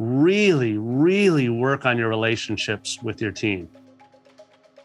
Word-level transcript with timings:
really, 0.00 0.78
really 0.78 1.50
work 1.50 1.84
on 1.84 1.98
your 1.98 2.08
relationships 2.08 2.98
with 3.02 3.20
your 3.20 3.30
team. 3.30 3.68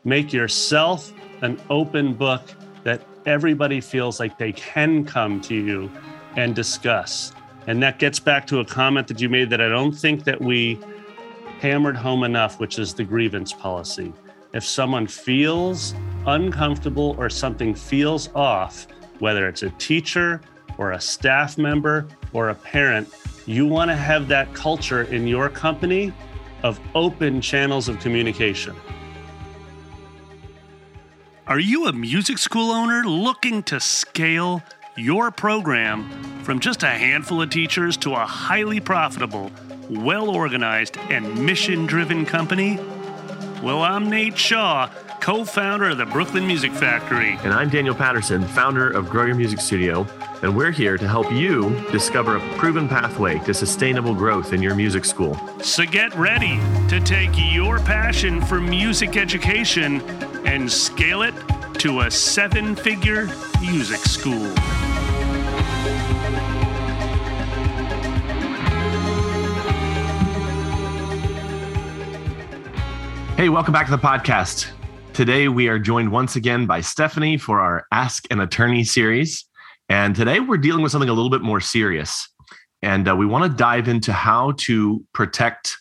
Make 0.04 0.34
yourself 0.34 1.14
an 1.42 1.58
open 1.70 2.14
book 2.14 2.42
that 2.84 3.02
everybody 3.26 3.80
feels 3.80 4.20
like 4.20 4.38
they 4.38 4.52
can 4.52 5.06
come 5.06 5.40
to 5.42 5.56
you 5.56 5.90
and 6.36 6.54
discuss. 6.54 7.32
And 7.66 7.82
that 7.82 7.98
gets 7.98 8.20
back 8.20 8.46
to 8.48 8.60
a 8.60 8.66
comment 8.66 9.08
that 9.08 9.22
you 9.22 9.30
made 9.30 9.50
that 9.52 9.62
I 9.62 9.70
don't 9.70 9.94
think 9.94 10.26
that 10.26 10.40
we 10.40 10.78
hammered 11.62 11.96
home 11.96 12.26
enough, 12.26 12.60
which 12.60 12.78
is 12.78 12.94
the 12.94 13.06
grievance 13.06 13.54
policy. 13.54 14.12
If 14.54 14.66
someone 14.66 15.08
feels 15.08 15.96
uncomfortable 16.28 17.16
or 17.18 17.30
something 17.30 17.74
feels 17.74 18.30
off, 18.36 18.86
whether 19.20 19.48
it's 19.48 19.64
a 19.64 19.70
teacher 19.72 20.42
or 20.78 20.92
a 20.92 21.00
staff 21.00 21.58
member 21.58 22.06
or 22.34 22.50
a 22.50 22.56
parent, 22.56 23.08
you 23.46 23.66
want 23.66 23.90
to 23.90 23.96
have 23.96 24.28
that 24.30 24.54
culture 24.54 25.04
in 25.04 25.28
your 25.28 25.50
company 25.50 26.12
of 26.64 26.80
open 26.96 27.42
channels 27.42 27.88
of 27.88 28.00
communication. 28.00 28.76
Are 31.48 31.60
you 31.60 31.86
a 31.86 31.94
music 31.94 32.40
school 32.40 32.72
owner 32.72 33.04
looking 33.04 33.62
to 33.64 33.80
scale 33.80 34.64
your 34.98 35.30
program 35.30 36.10
from 36.42 36.60
just 36.60 36.82
a 36.82 36.88
handful 36.88 37.42
of 37.42 37.52
teachers 37.52 37.98
to 37.98 38.14
a 38.14 38.26
highly 38.26 38.80
profitable, 38.80 39.52
well 39.90 40.30
organized, 40.30 40.98
and 41.10 41.46
mission 41.46 41.86
driven 41.86 42.26
company? 42.26 42.80
Well, 43.62 43.84
I'm 43.84 44.10
Nate 44.10 44.38
Shaw, 44.38 44.90
co 45.20 45.44
founder 45.44 45.90
of 45.90 45.98
the 45.98 46.06
Brooklyn 46.06 46.46
Music 46.46 46.72
Factory. 46.72 47.38
And 47.44 47.54
I'm 47.54 47.70
Daniel 47.70 47.96
Patterson, 47.96 48.44
founder 48.44 48.90
of 48.92 49.10
Grow 49.10 49.26
Your 49.26 49.36
Music 49.36 49.60
Studio. 49.60 50.06
And 50.42 50.56
we're 50.56 50.72
here 50.72 50.98
to 50.98 51.08
help 51.08 51.32
you 51.32 51.70
discover 51.92 52.38
a 52.38 52.58
proven 52.58 52.88
pathway 52.88 53.40
to 53.40 53.54
sustainable 53.54 54.14
growth 54.14 54.54
in 54.54 54.62
your 54.62 54.76
music 54.76 55.06
school. 55.06 55.38
So 55.62 55.86
get 55.86 56.14
ready 56.16 56.60
to 56.90 57.00
take 57.00 57.32
your 57.36 57.80
passion 57.80 58.42
for 58.42 58.60
music 58.60 59.18
education 59.18 60.02
and 60.46 60.72
scale 60.72 61.24
it 61.24 61.34
to 61.80 62.02
a 62.02 62.12
seven 62.12 62.76
figure 62.76 63.28
music 63.62 64.00
school. 64.02 64.54
Hey, 73.36 73.50
welcome 73.50 73.74
back 73.74 73.86
to 73.88 73.92
the 73.92 73.98
podcast. 73.98 74.72
Today 75.16 75.48
we 75.48 75.70
are 75.70 75.80
joined 75.80 76.12
once 76.12 76.36
again 76.36 76.66
by 76.66 76.82
Stephanie 76.82 77.38
for 77.38 77.62
our 77.62 77.86
Ask 77.94 78.30
an 78.32 78.42
Attorney 78.42 78.84
series. 78.84 79.46
And 79.88 80.14
today 80.14 80.42
we're 80.42 80.58
dealing 80.58 80.84
with 80.84 80.92
something 80.92 81.08
a 81.08 81.14
little 81.14 81.30
bit 81.30 81.42
more 81.42 81.62
serious. 81.62 82.28
And 82.82 83.08
uh, 83.08 83.16
we 83.16 83.26
want 83.26 83.50
to 83.50 83.58
dive 83.58 83.88
into 83.88 84.12
how 84.12 84.56
to 84.58 85.02
protect 85.14 85.78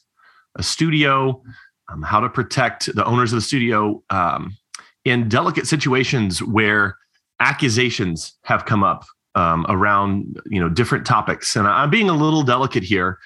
a 0.54 0.62
studio, 0.62 1.42
um, 1.90 2.02
how 2.02 2.20
to 2.20 2.28
protect 2.28 2.94
the 2.94 3.04
owners 3.04 3.32
of 3.32 3.38
the 3.38 3.42
studio 3.42 4.04
um, 4.10 4.56
in 5.04 5.28
delicate 5.28 5.66
situations 5.66 6.40
where 6.40 6.96
accusations 7.40 8.34
have 8.44 8.66
come 8.66 8.84
up 8.84 9.04
um, 9.34 9.66
around 9.68 10.40
you 10.46 10.60
know 10.60 10.68
different 10.68 11.04
topics. 11.04 11.56
And 11.56 11.66
I'm 11.66 11.90
being 11.90 12.08
a 12.08 12.14
little 12.14 12.44
delicate 12.44 12.84
here 12.84 13.18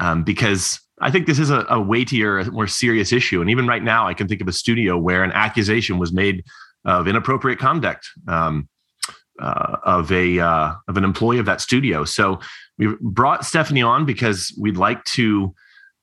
um, 0.00 0.22
because 0.22 0.80
I 1.00 1.10
think 1.10 1.26
this 1.26 1.38
is 1.38 1.50
a, 1.50 1.64
a 1.68 1.80
weightier, 1.80 2.44
more 2.50 2.66
serious 2.66 3.12
issue. 3.12 3.40
And 3.40 3.50
even 3.50 3.66
right 3.66 3.82
now, 3.82 4.06
I 4.06 4.14
can 4.14 4.28
think 4.28 4.40
of 4.40 4.48
a 4.48 4.52
studio 4.52 4.98
where 4.98 5.24
an 5.24 5.32
accusation 5.32 5.98
was 5.98 6.12
made 6.12 6.44
of 6.84 7.08
inappropriate 7.08 7.58
conduct. 7.58 8.08
Um, 8.28 8.68
uh, 9.40 9.78
of 9.84 10.12
a 10.12 10.38
uh, 10.38 10.74
of 10.86 10.98
an 10.98 11.04
employee 11.04 11.38
of 11.38 11.46
that 11.46 11.62
studio. 11.62 12.04
So 12.04 12.40
we 12.76 12.94
brought 13.00 13.46
Stephanie 13.46 13.80
on 13.80 14.04
because 14.04 14.54
we'd 14.60 14.76
like 14.76 15.02
to 15.04 15.54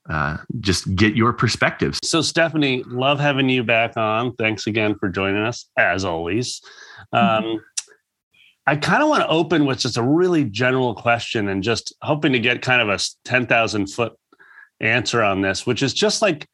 uh, 0.10 0.38
just 0.60 0.96
get 0.96 1.16
your 1.16 1.34
perspectives. 1.34 2.00
So, 2.04 2.22
Stephanie, 2.22 2.84
love 2.88 3.20
having 3.20 3.50
you 3.50 3.64
back 3.64 3.98
on. 3.98 4.34
Thanks 4.36 4.66
again 4.66 4.96
for 4.98 5.10
joining 5.10 5.44
us, 5.44 5.70
as 5.78 6.06
always. 6.06 6.62
Mm-hmm. 7.14 7.46
Um, 7.46 7.62
I 8.66 8.76
kind 8.76 9.02
of 9.02 9.10
want 9.10 9.22
to 9.22 9.30
open 9.30 9.66
with 9.66 9.80
just 9.80 9.98
a 9.98 10.04
really 10.04 10.44
general 10.44 10.94
question 10.94 11.48
and 11.48 11.64
just 11.64 11.94
hoping 12.02 12.34
to 12.34 12.40
get 12.40 12.62
kind 12.62 12.82
of 12.82 12.90
a 12.90 13.00
10,000 13.24 13.88
foot 13.88 14.14
answer 14.80 15.24
on 15.24 15.42
this, 15.42 15.66
which 15.66 15.82
is 15.82 15.94
just 15.94 16.22
like, 16.22 16.48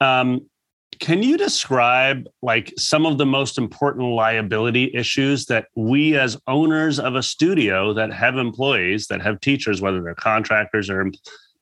um, 0.00 0.46
can 1.00 1.22
you 1.22 1.36
describe 1.36 2.26
like 2.42 2.72
some 2.78 3.06
of 3.06 3.18
the 3.18 3.26
most 3.26 3.58
important 3.58 4.06
liability 4.10 4.90
issues 4.94 5.46
that 5.46 5.66
we 5.74 6.16
as 6.16 6.36
owners 6.46 7.00
of 7.00 7.16
a 7.16 7.22
studio 7.22 7.92
that 7.94 8.12
have 8.12 8.36
employees 8.36 9.08
that 9.08 9.20
have 9.20 9.40
teachers 9.40 9.80
whether 9.80 10.02
they're 10.02 10.14
contractors 10.14 10.88
or 10.88 11.10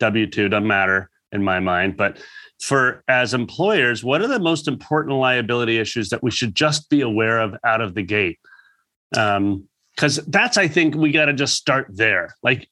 w2 0.01 0.51
doesn't 0.51 0.67
matter 0.67 1.09
in 1.33 1.43
my 1.43 1.61
mind. 1.61 1.97
But 1.97 2.19
for 2.61 3.03
as 3.09 3.35
employers, 3.35 4.05
what 4.05 4.23
are 4.23 4.29
the 4.29 4.39
most 4.39 4.69
important 4.69 5.17
liability 5.17 5.79
issues 5.79 6.11
that 6.11 6.23
we 6.23 6.31
should 6.31 6.55
just 6.55 6.89
be 6.91 7.01
aware 7.01 7.41
of 7.41 7.57
out 7.65 7.81
of 7.81 7.95
the 7.95 8.03
gate? 8.03 8.39
Um, 9.17 9.69
because 9.95 10.17
that's 10.27 10.57
I 10.57 10.69
think 10.69 10.95
we 10.95 11.13
got 11.13 11.27
to 11.27 11.33
just 11.33 11.57
start 11.57 11.87
there. 11.91 12.35
Like, 12.43 12.69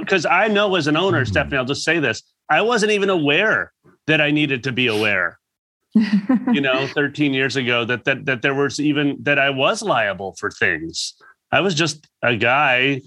because 0.00 0.26
uh, 0.26 0.30
I 0.30 0.48
know 0.48 0.74
as 0.74 0.86
an 0.86 0.96
owner, 0.96 1.22
mm-hmm. 1.22 1.30
Stephanie, 1.30 1.56
I'll 1.56 1.64
just 1.64 1.84
say 1.84 1.98
this: 1.98 2.22
I 2.50 2.62
wasn't 2.62 2.92
even 2.92 3.10
aware 3.10 3.72
that 4.06 4.20
I 4.20 4.30
needed 4.30 4.64
to 4.64 4.72
be 4.72 4.86
aware. 4.86 5.38
you 5.94 6.60
know, 6.60 6.86
13 6.88 7.32
years 7.32 7.56
ago, 7.56 7.84
that 7.84 8.04
that 8.04 8.26
that 8.26 8.42
there 8.42 8.54
was 8.54 8.78
even 8.80 9.16
that 9.22 9.38
I 9.38 9.50
was 9.50 9.82
liable 9.82 10.34
for 10.38 10.50
things. 10.50 11.14
I 11.50 11.60
was 11.60 11.74
just 11.74 12.06
a 12.22 12.36
guy 12.36 13.00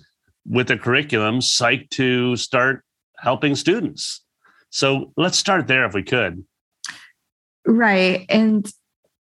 with 0.47 0.71
a 0.71 0.77
curriculum 0.77 1.39
psyched 1.39 1.89
to 1.91 2.35
start 2.35 2.83
helping 3.17 3.55
students. 3.55 4.23
So 4.71 5.13
let's 5.15 5.37
start 5.37 5.67
there 5.67 5.85
if 5.85 5.93
we 5.93 6.01
could. 6.01 6.43
Right. 7.67 8.25
And 8.29 8.67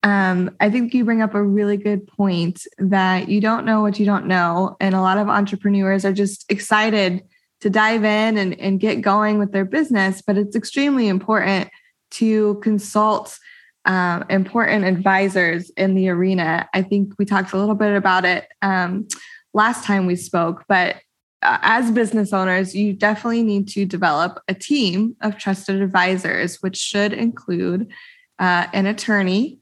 um, 0.02 0.54
I 0.60 0.68
think 0.70 0.94
you 0.94 1.04
bring 1.04 1.22
up 1.22 1.34
a 1.34 1.42
really 1.42 1.76
good 1.76 2.06
point 2.06 2.66
that 2.78 3.28
you 3.28 3.40
don't 3.40 3.64
know 3.64 3.80
what 3.82 3.98
you 3.98 4.06
don't 4.06 4.26
know. 4.26 4.76
And 4.80 4.94
a 4.94 5.00
lot 5.00 5.18
of 5.18 5.28
entrepreneurs 5.28 6.04
are 6.04 6.12
just 6.12 6.50
excited 6.50 7.22
to 7.60 7.70
dive 7.70 8.02
in 8.04 8.36
and, 8.36 8.58
and 8.58 8.80
get 8.80 9.00
going 9.00 9.38
with 9.38 9.52
their 9.52 9.64
business. 9.64 10.20
But 10.20 10.36
it's 10.36 10.56
extremely 10.56 11.08
important 11.08 11.70
to 12.12 12.56
consult 12.62 13.38
um, 13.84 14.24
important 14.28 14.84
advisors 14.84 15.70
in 15.70 15.94
the 15.94 16.08
arena. 16.08 16.69
I 16.74 16.82
think 16.82 17.14
we 17.19 17.24
talked 17.24 17.52
a 17.52 17.58
little 17.58 17.74
bit 17.74 17.94
about 17.96 18.24
it 18.24 18.46
um, 18.60 19.08
last 19.54 19.84
time 19.84 20.06
we 20.06 20.16
spoke, 20.16 20.64
but 20.69 20.96
uh, 21.42 21.58
as 21.62 21.90
business 21.90 22.32
owners, 22.32 22.74
you 22.74 22.92
definitely 22.92 23.42
need 23.42 23.66
to 23.69 23.84
develop 23.84 24.40
a 24.46 24.54
team 24.54 25.16
of 25.20 25.36
trusted 25.36 25.82
advisors, 25.82 26.62
which 26.62 26.76
should 26.76 27.12
include 27.12 27.90
uh, 28.38 28.69
an 28.72 28.86
attorney, 28.86 29.58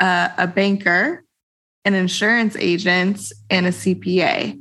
uh, 0.00 0.28
a 0.36 0.46
banker, 0.46 1.24
an 1.84 1.94
insurance 1.94 2.56
agent, 2.56 3.32
and 3.50 3.66
a 3.66 3.70
CPA. 3.70 4.58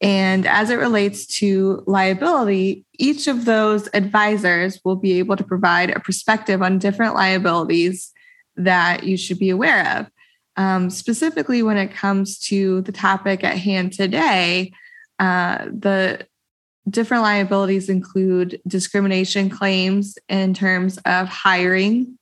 And 0.00 0.46
as 0.46 0.70
it 0.70 0.76
relates 0.76 1.26
to 1.38 1.82
liability, 1.86 2.84
each 2.98 3.28
of 3.28 3.46
those 3.46 3.88
advisors 3.94 4.80
will 4.84 4.96
be 4.96 5.18
able 5.18 5.36
to 5.36 5.44
provide 5.44 5.90
a 5.90 6.00
perspective 6.00 6.62
on 6.62 6.78
different 6.78 7.14
liabilities 7.14 8.12
that 8.56 9.04
you 9.04 9.16
should 9.16 9.38
be 9.38 9.50
aware 9.50 9.98
of. 9.98 10.06
Um, 10.56 10.90
specifically, 10.90 11.62
when 11.62 11.76
it 11.76 11.92
comes 11.92 12.38
to 12.40 12.82
the 12.82 12.92
topic 12.92 13.44
at 13.44 13.58
hand 13.58 13.92
today, 13.92 14.72
uh, 15.18 15.66
the 15.66 16.26
different 16.88 17.22
liabilities 17.22 17.88
include 17.88 18.60
discrimination 18.66 19.50
claims 19.50 20.18
in 20.28 20.54
terms 20.54 20.98
of 20.98 21.28
hiring, 21.28 22.18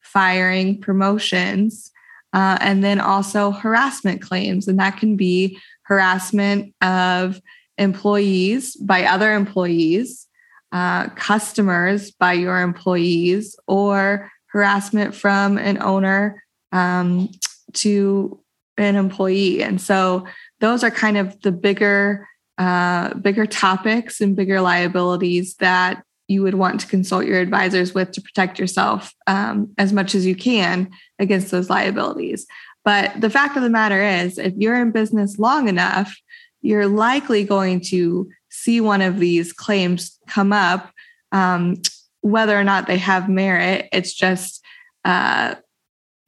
firing, 0.00 0.80
promotions, 0.80 1.90
uh, 2.34 2.58
and 2.60 2.82
then 2.82 3.00
also 3.00 3.52
harassment 3.52 4.20
claims. 4.20 4.68
And 4.68 4.78
that 4.80 4.98
can 4.98 5.16
be 5.16 5.58
harassment 5.82 6.74
of 6.82 7.40
employees 7.78 8.76
by 8.76 9.04
other 9.04 9.32
employees, 9.32 10.26
uh, 10.72 11.08
customers 11.10 12.10
by 12.10 12.32
your 12.32 12.60
employees, 12.60 13.56
or 13.68 14.30
harassment 14.48 15.14
from 15.14 15.58
an 15.58 15.80
owner 15.80 16.42
um, 16.72 17.28
to 17.74 18.40
an 18.76 18.96
employee. 18.96 19.62
And 19.62 19.80
so 19.80 20.26
those 20.60 20.82
are 20.82 20.90
kind 20.90 21.16
of 21.16 21.40
the 21.42 21.52
bigger 21.52 22.26
uh, 22.56 23.14
bigger 23.14 23.46
topics 23.46 24.20
and 24.20 24.36
bigger 24.36 24.60
liabilities 24.60 25.56
that 25.56 26.04
you 26.28 26.42
would 26.42 26.54
want 26.54 26.80
to 26.80 26.86
consult 26.86 27.26
your 27.26 27.40
advisors 27.40 27.94
with 27.94 28.12
to 28.12 28.22
protect 28.22 28.58
yourself 28.58 29.12
um, 29.26 29.72
as 29.76 29.92
much 29.92 30.14
as 30.14 30.24
you 30.24 30.34
can 30.34 30.90
against 31.18 31.50
those 31.50 31.68
liabilities. 31.68 32.46
But 32.84 33.20
the 33.20 33.30
fact 33.30 33.56
of 33.56 33.62
the 33.62 33.70
matter 33.70 34.02
is, 34.02 34.38
if 34.38 34.54
you're 34.56 34.80
in 34.80 34.90
business 34.90 35.38
long 35.38 35.68
enough, 35.68 36.14
you're 36.60 36.86
likely 36.86 37.44
going 37.44 37.80
to 37.80 38.28
see 38.50 38.80
one 38.80 39.02
of 39.02 39.18
these 39.18 39.52
claims 39.52 40.18
come 40.28 40.52
up, 40.52 40.90
um, 41.32 41.76
whether 42.20 42.58
or 42.58 42.64
not 42.64 42.86
they 42.86 42.98
have 42.98 43.28
merit. 43.28 43.88
It's 43.92 44.14
just 44.14 44.64
uh, 45.04 45.56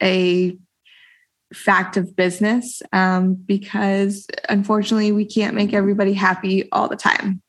a 0.02 0.58
fact 1.54 1.96
of 1.96 2.16
business 2.16 2.82
um, 2.93 3.34
because 3.34 4.26
unfortunately 4.48 5.12
we 5.12 5.25
can't 5.25 5.54
make 5.54 5.72
everybody 5.72 6.12
happy 6.12 6.70
all 6.72 6.88
the 6.88 6.96
time 6.96 7.40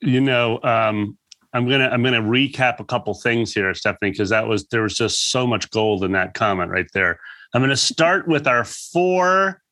you 0.00 0.20
know, 0.20 0.60
um, 0.62 1.16
I'm 1.52 1.68
gonna 1.68 1.88
I'm 1.88 2.02
gonna 2.02 2.22
recap 2.22 2.80
a 2.80 2.84
couple 2.84 3.14
things 3.14 3.54
here, 3.54 3.72
Stephanie, 3.74 4.10
because 4.10 4.28
that 4.30 4.46
was 4.46 4.66
there 4.66 4.82
was 4.82 4.94
just 4.94 5.30
so 5.30 5.46
much 5.46 5.70
gold 5.70 6.04
in 6.04 6.12
that 6.12 6.34
comment 6.34 6.70
right 6.70 6.88
there. 6.92 7.18
I'm 7.54 7.62
gonna 7.62 7.76
start 7.76 8.28
with 8.28 8.46
our 8.46 8.64
four 8.64 9.62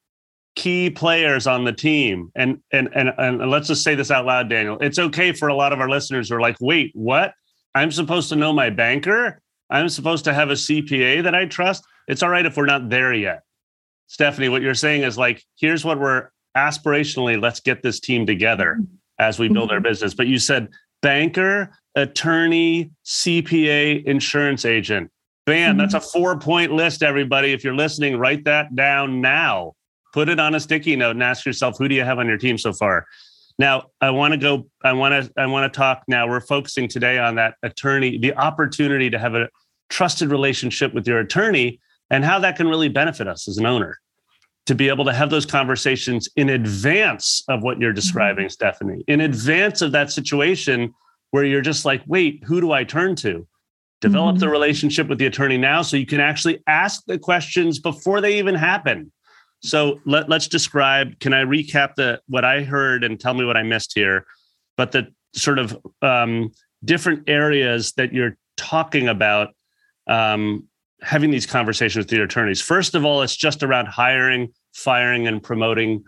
key 0.54 0.88
players 0.88 1.46
on 1.46 1.64
the 1.64 1.72
team, 1.72 2.30
and 2.34 2.60
and 2.72 2.88
and 2.94 3.12
and 3.18 3.50
let's 3.50 3.68
just 3.68 3.82
say 3.82 3.94
this 3.94 4.10
out 4.10 4.24
loud, 4.24 4.48
Daniel. 4.48 4.78
It's 4.80 4.98
okay 4.98 5.32
for 5.32 5.48
a 5.48 5.54
lot 5.54 5.72
of 5.72 5.80
our 5.80 5.88
listeners 5.88 6.28
who 6.28 6.36
are 6.36 6.40
like, 6.40 6.56
"Wait, 6.60 6.92
what? 6.94 7.34
I'm 7.74 7.92
supposed 7.92 8.30
to 8.30 8.36
know 8.36 8.52
my 8.52 8.70
banker? 8.70 9.40
I'm 9.68 9.88
supposed 9.88 10.24
to 10.24 10.34
have 10.34 10.48
a 10.48 10.56
CPA 10.56 11.22
that 11.24 11.34
I 11.34 11.44
trust?" 11.44 11.84
It's 12.08 12.22
all 12.22 12.30
right 12.30 12.46
if 12.46 12.56
we're 12.56 12.66
not 12.66 12.88
there 12.88 13.12
yet. 13.12 13.42
Stephanie, 14.06 14.48
what 14.48 14.62
you're 14.62 14.74
saying 14.74 15.02
is 15.02 15.18
like, 15.18 15.42
here's 15.56 15.84
what 15.84 15.98
we're 15.98 16.30
aspirationally, 16.56 17.40
let's 17.40 17.60
get 17.60 17.82
this 17.82 17.98
team 18.00 18.24
together 18.24 18.78
as 19.18 19.38
we 19.38 19.48
build 19.48 19.70
our 19.70 19.78
Mm-hmm. 19.78 19.84
business. 19.84 20.14
But 20.14 20.26
you 20.26 20.38
said 20.38 20.68
banker, 21.02 21.70
attorney, 21.94 22.90
CPA, 23.04 24.04
insurance 24.04 24.64
agent. 24.64 25.10
Bam, 25.46 25.76
that's 25.76 25.94
a 25.94 26.00
four 26.00 26.38
point 26.38 26.72
list, 26.72 27.02
everybody. 27.02 27.52
If 27.52 27.62
you're 27.62 27.76
listening, 27.76 28.18
write 28.18 28.44
that 28.44 28.74
down 28.74 29.20
now. 29.20 29.74
Put 30.12 30.28
it 30.28 30.40
on 30.40 30.54
a 30.54 30.60
sticky 30.60 30.96
note 30.96 31.12
and 31.12 31.22
ask 31.22 31.46
yourself, 31.46 31.76
who 31.78 31.88
do 31.88 31.94
you 31.94 32.02
have 32.02 32.18
on 32.18 32.26
your 32.26 32.38
team 32.38 32.58
so 32.58 32.72
far? 32.72 33.06
Now, 33.58 33.84
I 34.00 34.10
want 34.10 34.32
to 34.32 34.38
go, 34.38 34.66
I 34.82 34.92
want 34.92 35.24
to, 35.24 35.32
I 35.40 35.46
want 35.46 35.72
to 35.72 35.76
talk 35.76 36.02
now. 36.08 36.28
We're 36.28 36.40
focusing 36.40 36.88
today 36.88 37.18
on 37.18 37.36
that 37.36 37.54
attorney, 37.62 38.18
the 38.18 38.34
opportunity 38.34 39.08
to 39.10 39.18
have 39.18 39.34
a 39.34 39.48
trusted 39.88 40.30
relationship 40.30 40.92
with 40.92 41.06
your 41.06 41.20
attorney 41.20 41.80
and 42.10 42.24
how 42.24 42.38
that 42.40 42.56
can 42.56 42.66
really 42.68 42.88
benefit 42.88 43.28
us 43.28 43.46
as 43.48 43.56
an 43.58 43.66
owner 43.66 43.98
to 44.66 44.74
be 44.74 44.88
able 44.88 45.04
to 45.04 45.12
have 45.12 45.30
those 45.30 45.46
conversations 45.46 46.28
in 46.36 46.50
advance 46.50 47.42
of 47.48 47.62
what 47.62 47.80
you're 47.80 47.92
describing, 47.92 48.48
Stephanie, 48.48 49.04
in 49.06 49.20
advance 49.20 49.80
of 49.80 49.92
that 49.92 50.10
situation 50.10 50.92
where 51.30 51.44
you're 51.44 51.60
just 51.60 51.84
like, 51.84 52.02
wait, 52.06 52.42
who 52.44 52.60
do 52.60 52.72
I 52.72 52.84
turn 52.84 53.14
to? 53.16 53.46
Develop 54.00 54.38
the 54.38 54.46
Mhm. 54.46 54.52
relationship 54.52 55.08
with 55.08 55.18
the 55.18 55.26
attorney 55.26 55.56
now 55.56 55.82
so 55.82 55.96
you 55.96 56.06
can 56.06 56.20
actually 56.20 56.62
ask 56.66 57.02
the 57.06 57.18
questions 57.18 57.78
before 57.78 58.20
they 58.20 58.38
even 58.38 58.54
happen. 58.54 59.10
So 59.62 60.00
let, 60.04 60.28
let's 60.28 60.48
describe, 60.48 61.18
can 61.20 61.32
I 61.32 61.44
recap 61.44 61.94
the 61.94 62.20
what 62.26 62.44
I 62.44 62.62
heard 62.62 63.04
and 63.04 63.18
tell 63.18 63.34
me 63.34 63.44
what 63.44 63.56
I 63.56 63.62
missed 63.62 63.92
here? 63.94 64.26
But 64.76 64.92
the 64.92 65.08
sort 65.34 65.58
of 65.58 65.78
um, 66.02 66.50
different 66.84 67.28
areas 67.28 67.92
that 67.92 68.12
you're 68.12 68.36
talking 68.56 69.08
about 69.08 69.54
um, 70.08 70.68
having 71.02 71.30
these 71.30 71.46
conversations 71.46 72.04
with 72.06 72.12
your 72.12 72.24
attorneys. 72.24 72.60
First 72.60 72.94
of 72.94 73.04
all, 73.04 73.22
it's 73.22 73.36
just 73.36 73.62
around 73.62 73.86
hiring, 73.86 74.48
firing, 74.74 75.26
and 75.26 75.42
promoting 75.42 76.04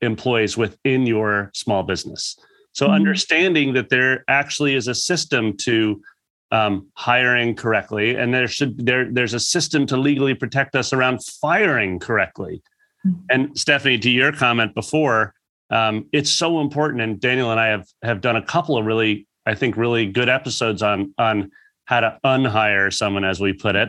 employees 0.00 0.56
within 0.56 1.06
your 1.06 1.50
small 1.54 1.82
business. 1.82 2.36
So 2.72 2.88
Mhm. 2.88 2.94
understanding 2.94 3.72
that 3.74 3.88
there 3.88 4.24
actually 4.28 4.74
is 4.74 4.88
a 4.88 4.94
system 4.94 5.56
to 5.58 6.02
um, 6.50 6.86
hiring 6.96 7.54
correctly, 7.54 8.14
and 8.14 8.34
there 8.34 8.46
should 8.46 8.84
there 8.84 9.10
there's 9.10 9.32
a 9.32 9.40
system 9.40 9.86
to 9.86 9.96
legally 9.96 10.34
protect 10.34 10.76
us 10.76 10.92
around 10.92 11.24
firing 11.24 11.98
correctly. 11.98 12.60
Mhm. 13.06 13.24
And 13.30 13.58
Stephanie, 13.58 13.96
to 14.00 14.10
your 14.10 14.32
comment 14.32 14.74
before, 14.74 15.32
um, 15.70 16.06
it's 16.12 16.30
so 16.30 16.60
important. 16.60 17.00
And 17.00 17.18
Daniel 17.18 17.50
and 17.52 17.58
I 17.58 17.68
have 17.68 17.86
have 18.02 18.20
done 18.20 18.36
a 18.36 18.42
couple 18.42 18.76
of 18.76 18.84
really, 18.84 19.26
I 19.46 19.54
think, 19.54 19.78
really 19.78 20.04
good 20.04 20.28
episodes 20.28 20.82
on 20.82 21.14
on 21.16 21.50
how 21.86 22.00
to 22.00 22.18
unhire 22.22 22.92
someone, 22.92 23.24
as 23.24 23.40
we 23.40 23.54
put 23.54 23.74
it. 23.74 23.88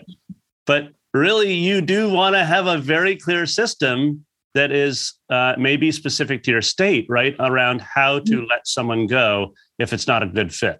But 0.65 0.89
really, 1.13 1.53
you 1.53 1.81
do 1.81 2.09
want 2.09 2.35
to 2.35 2.43
have 2.45 2.67
a 2.67 2.77
very 2.77 3.15
clear 3.15 3.45
system 3.45 4.25
that 4.53 4.71
is 4.71 5.13
uh, 5.29 5.55
maybe 5.57 5.91
specific 5.91 6.43
to 6.43 6.51
your 6.51 6.61
state, 6.61 7.05
right? 7.09 7.35
Around 7.39 7.81
how 7.81 8.19
to 8.19 8.45
let 8.45 8.67
someone 8.67 9.07
go 9.07 9.53
if 9.79 9.93
it's 9.93 10.07
not 10.07 10.21
a 10.23 10.27
good 10.27 10.53
fit. 10.53 10.79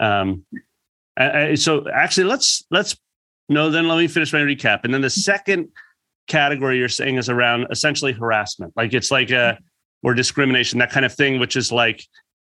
Um, 0.00 0.44
I- 1.16 1.48
I- 1.48 1.54
so 1.54 1.88
actually, 1.90 2.24
let's 2.24 2.64
let's 2.70 2.96
no. 3.48 3.70
Then 3.70 3.86
let 3.88 3.98
me 3.98 4.08
finish 4.08 4.32
my 4.32 4.40
recap, 4.40 4.80
and 4.84 4.92
then 4.92 5.02
the 5.02 5.10
second 5.10 5.68
category 6.26 6.78
you're 6.78 6.88
saying 6.88 7.16
is 7.16 7.28
around 7.28 7.66
essentially 7.70 8.12
harassment, 8.12 8.72
like 8.76 8.92
it's 8.92 9.10
like 9.10 9.30
a 9.30 9.58
or 10.02 10.14
discrimination, 10.14 10.78
that 10.78 10.90
kind 10.90 11.06
of 11.06 11.12
thing, 11.14 11.38
which 11.38 11.56
is 11.56 11.72
like 11.72 12.02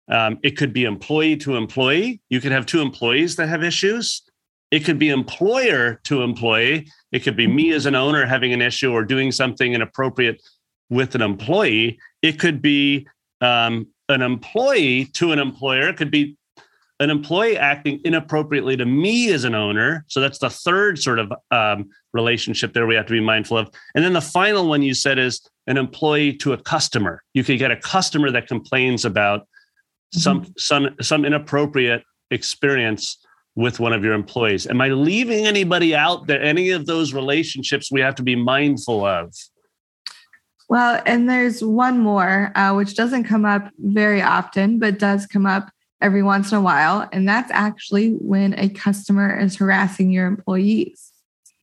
um, 0.09 0.37
it 0.43 0.57
could 0.57 0.73
be 0.73 0.85
employee 0.85 1.37
to 1.37 1.55
employee. 1.55 2.21
You 2.29 2.41
could 2.41 2.51
have 2.51 2.65
two 2.65 2.81
employees 2.81 3.35
that 3.37 3.47
have 3.47 3.63
issues. 3.63 4.23
It 4.73 4.83
could 4.83 4.97
be 4.97 5.09
employer 5.09 6.01
to 6.05 6.23
employee. 6.23 6.87
It 7.11 7.19
could 7.19 7.37
be 7.37 7.45
me 7.45 7.73
as 7.73 7.85
an 7.85 7.93
owner 7.93 8.25
having 8.25 8.53
an 8.53 8.61
issue 8.63 8.91
or 8.91 9.05
doing 9.05 9.31
something 9.31 9.71
inappropriate 9.71 10.41
with 10.89 11.13
an 11.13 11.21
employee. 11.21 11.99
It 12.23 12.39
could 12.39 12.59
be 12.59 13.07
um, 13.39 13.85
an 14.09 14.23
employee 14.23 15.05
to 15.13 15.31
an 15.31 15.37
employer. 15.37 15.89
It 15.89 15.97
could 15.97 16.09
be 16.09 16.37
an 16.99 17.11
employee 17.11 17.55
acting 17.55 18.01
inappropriately 18.03 18.75
to 18.77 18.85
me 18.87 19.31
as 19.31 19.43
an 19.43 19.53
owner. 19.53 20.05
So 20.07 20.19
that's 20.19 20.39
the 20.39 20.49
third 20.49 20.97
sort 20.97 21.19
of 21.19 21.31
um, 21.51 21.91
relationship 22.11 22.73
there 22.73 22.87
we 22.87 22.95
have 22.95 23.05
to 23.05 23.13
be 23.13 23.19
mindful 23.19 23.59
of. 23.59 23.69
And 23.93 24.03
then 24.03 24.13
the 24.13 24.21
final 24.21 24.67
one 24.67 24.81
you 24.81 24.95
said 24.95 25.19
is 25.19 25.47
an 25.67 25.77
employee 25.77 26.33
to 26.37 26.53
a 26.53 26.57
customer. 26.57 27.21
You 27.35 27.43
could 27.43 27.59
get 27.59 27.69
a 27.69 27.77
customer 27.77 28.31
that 28.31 28.47
complains 28.47 29.05
about 29.05 29.47
some 30.13 30.51
some 30.57 30.95
some 30.99 31.25
inappropriate 31.25 32.03
experience 32.31 33.22
with 33.55 33.79
one 33.79 33.93
of 33.93 34.03
your 34.03 34.13
employees. 34.13 34.67
Am 34.67 34.81
I 34.81 34.89
leaving 34.89 35.45
anybody 35.45 35.95
out 35.95 36.27
there? 36.27 36.41
Any 36.41 36.71
of 36.71 36.85
those 36.85 37.13
relationships 37.13 37.91
we 37.91 38.01
have 38.01 38.15
to 38.15 38.23
be 38.23 38.35
mindful 38.35 39.05
of? 39.05 39.33
Well, 40.69 41.01
and 41.05 41.29
there's 41.29 41.63
one 41.63 41.99
more, 41.99 42.51
uh, 42.55 42.73
which 42.73 42.95
doesn't 42.95 43.25
come 43.25 43.45
up 43.45 43.69
very 43.77 44.21
often, 44.21 44.79
but 44.79 44.97
does 44.97 45.27
come 45.27 45.45
up 45.45 45.69
every 46.01 46.23
once 46.23 46.51
in 46.51 46.57
a 46.57 46.61
while. 46.61 47.07
And 47.11 47.27
that's 47.27 47.51
actually 47.51 48.11
when 48.13 48.57
a 48.57 48.69
customer 48.69 49.37
is 49.39 49.55
harassing 49.55 50.11
your 50.11 50.25
employees. 50.25 51.11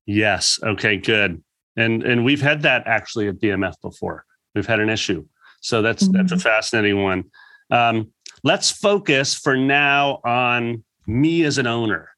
Yes. 0.06 0.60
Okay. 0.62 0.96
Good. 0.96 1.42
And 1.76 2.02
and 2.02 2.24
we've 2.24 2.42
had 2.42 2.62
that 2.62 2.86
actually 2.86 3.28
at 3.28 3.36
BMF 3.36 3.74
before. 3.80 4.24
We've 4.54 4.66
had 4.66 4.80
an 4.80 4.90
issue. 4.90 5.26
So 5.60 5.82
that's 5.82 6.08
that's 6.08 6.32
a 6.32 6.38
fascinating 6.38 7.02
one. 7.02 7.24
Um, 7.70 8.12
let's 8.42 8.70
focus 8.70 9.34
for 9.34 9.56
now 9.56 10.20
on 10.24 10.84
me 11.10 11.44
as 11.44 11.58
an 11.58 11.66
owner, 11.66 12.10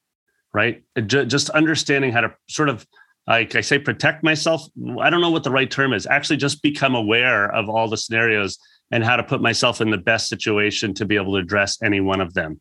right? 0.53 0.83
Just 1.07 1.51
understanding 1.51 2.13
how 2.13 2.23
to 2.23 2.35
sort 2.49 2.69
of 2.69 2.87
like 3.27 3.55
I 3.55 3.61
say, 3.61 3.79
protect 3.79 4.25
myself. 4.25 4.67
I 5.01 5.09
don't 5.09 5.21
know 5.21 5.31
what 5.31 5.45
the 5.45 5.51
right 5.51 5.71
term 5.71 5.93
is. 5.93 6.07
Actually, 6.07 6.39
just 6.39 6.61
become 6.63 6.95
aware 6.95 7.53
of 7.55 7.69
all 7.69 7.89
the 7.89 7.97
scenarios 7.97 8.59
and 8.91 9.05
how 9.05 9.17
to 9.17 9.23
put 9.23 9.41
myself 9.41 9.81
in 9.81 9.91
the 9.91 9.99
best 9.99 10.29
situation 10.29 10.93
to 10.95 11.05
be 11.05 11.17
able 11.17 11.35
to 11.35 11.39
address 11.39 11.81
any 11.83 12.01
one 12.01 12.21
of 12.21 12.35
them. 12.35 12.61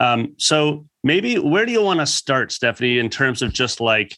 Um, 0.00 0.34
so 0.38 0.86
maybe 1.04 1.38
where 1.38 1.66
do 1.66 1.72
you 1.72 1.82
want 1.82 2.00
to 2.00 2.06
start, 2.06 2.50
Stephanie, 2.50 2.98
in 2.98 3.10
terms 3.10 3.42
of 3.42 3.52
just 3.52 3.80
like 3.80 4.16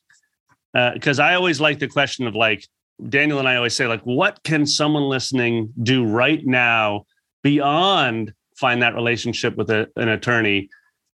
because 0.94 1.18
I 1.18 1.34
always 1.34 1.60
like 1.60 1.80
the 1.80 1.88
question 1.88 2.26
of 2.26 2.34
like 2.34 2.66
Daniel 3.08 3.38
and 3.38 3.48
I 3.48 3.56
always 3.56 3.76
say 3.76 3.86
like 3.86 4.00
what 4.02 4.42
can 4.42 4.64
someone 4.64 5.02
listening 5.02 5.72
do 5.82 6.04
right 6.04 6.40
now 6.46 7.04
beyond 7.42 8.32
find 8.56 8.80
that 8.80 8.94
relationship 8.94 9.56
with 9.56 9.70
a, 9.70 9.88
an 9.96 10.08
attorney 10.08 10.70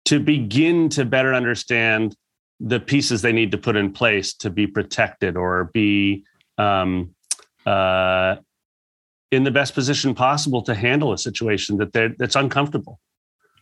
to 0.07 0.21
begin 0.21 0.89
to 0.91 1.05
better 1.05 1.35
understand 1.35 2.17
the 2.59 2.81
pieces 2.81 3.23
they 3.23 3.33
need 3.33 3.51
to 3.51 3.59
put 3.59 3.77
in 3.77 3.93
place 3.93 4.33
to 4.35 4.51
be 4.51 4.67
protected 4.67 5.37
or 5.37 5.71
be 5.75 6.25
um, 6.59 7.15
uh, 7.67 8.37
in 9.31 9.45
the 9.45 9.51
best 9.51 9.75
position 9.75 10.15
possible 10.15 10.63
to 10.63 10.75
handle 10.75 11.13
a 11.13 11.19
situation 11.19 11.77
that 11.77 12.15
that's 12.19 12.37
uncomfortable. 12.37 12.99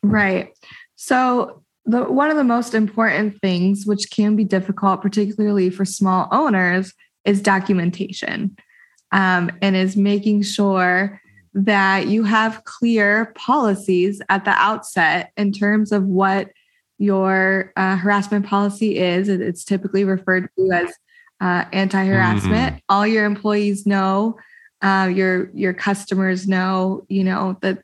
Right. 0.03 0.51
So 0.97 1.63
the 1.87 2.05
one 2.05 2.31
of 2.31 2.37
the 2.37 2.45
most 2.45 2.75
important 2.75 3.41
things, 3.41 3.85
which 3.85 4.11
can 4.11 4.37
be 4.37 4.45
difficult, 4.45 5.03
particularly 5.03 5.71
for 5.71 5.85
small 5.85 6.29
owners, 6.31 6.93
is 7.25 7.41
documentation, 7.41 8.57
um, 9.13 9.51
and 9.63 9.75
is 9.75 9.97
making 9.97 10.43
sure 10.43 11.21
that 11.55 12.09
you 12.09 12.25
have 12.25 12.65
clear 12.65 13.33
policies 13.37 14.21
at 14.29 14.45
the 14.45 14.51
outset 14.51 15.33
in 15.37 15.53
terms 15.53 15.93
of 15.93 16.05
what 16.05 16.51
your 16.99 17.73
uh, 17.77 17.97
harassment 17.97 18.47
policy 18.47 18.99
is. 18.99 19.29
It's 19.29 19.65
typically 19.65 20.05
referred 20.05 20.49
to 20.59 20.71
as 20.73 20.93
uh, 21.41 21.65
anti-harassment. 21.73 22.83
All 22.89 23.07
your 23.07 23.25
employees 23.25 23.87
know. 23.87 24.37
Uh, 24.83 25.07
your 25.07 25.51
your 25.55 25.73
customers 25.73 26.47
know, 26.47 27.07
you 27.09 27.25
know 27.25 27.57
that 27.63 27.83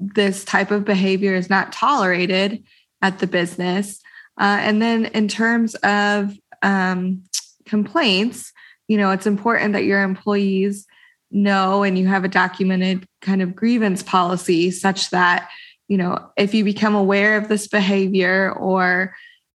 this 0.00 0.44
type 0.46 0.70
of 0.70 0.82
behavior 0.82 1.34
is 1.34 1.50
not 1.50 1.72
tolerated 1.72 2.64
at 3.02 3.18
the 3.18 3.26
business. 3.26 4.00
Uh, 4.40 4.56
and 4.60 4.80
then 4.80 5.06
in 5.06 5.28
terms 5.28 5.74
of 5.76 6.32
um, 6.62 7.22
complaints, 7.66 8.52
you 8.86 8.96
know, 8.96 9.10
it's 9.10 9.26
important 9.26 9.74
that 9.74 9.84
your 9.84 10.02
employees 10.02 10.86
know 11.30 11.82
and 11.82 11.98
you 11.98 12.06
have 12.06 12.24
a 12.24 12.28
documented 12.28 13.06
kind 13.20 13.42
of 13.42 13.54
grievance 13.54 14.02
policy 14.02 14.70
such 14.70 15.10
that, 15.10 15.48
you 15.88 15.96
know, 15.96 16.30
if 16.36 16.54
you 16.54 16.64
become 16.64 16.94
aware 16.94 17.36
of 17.36 17.48
this 17.48 17.68
behavior 17.68 18.52
or 18.52 19.14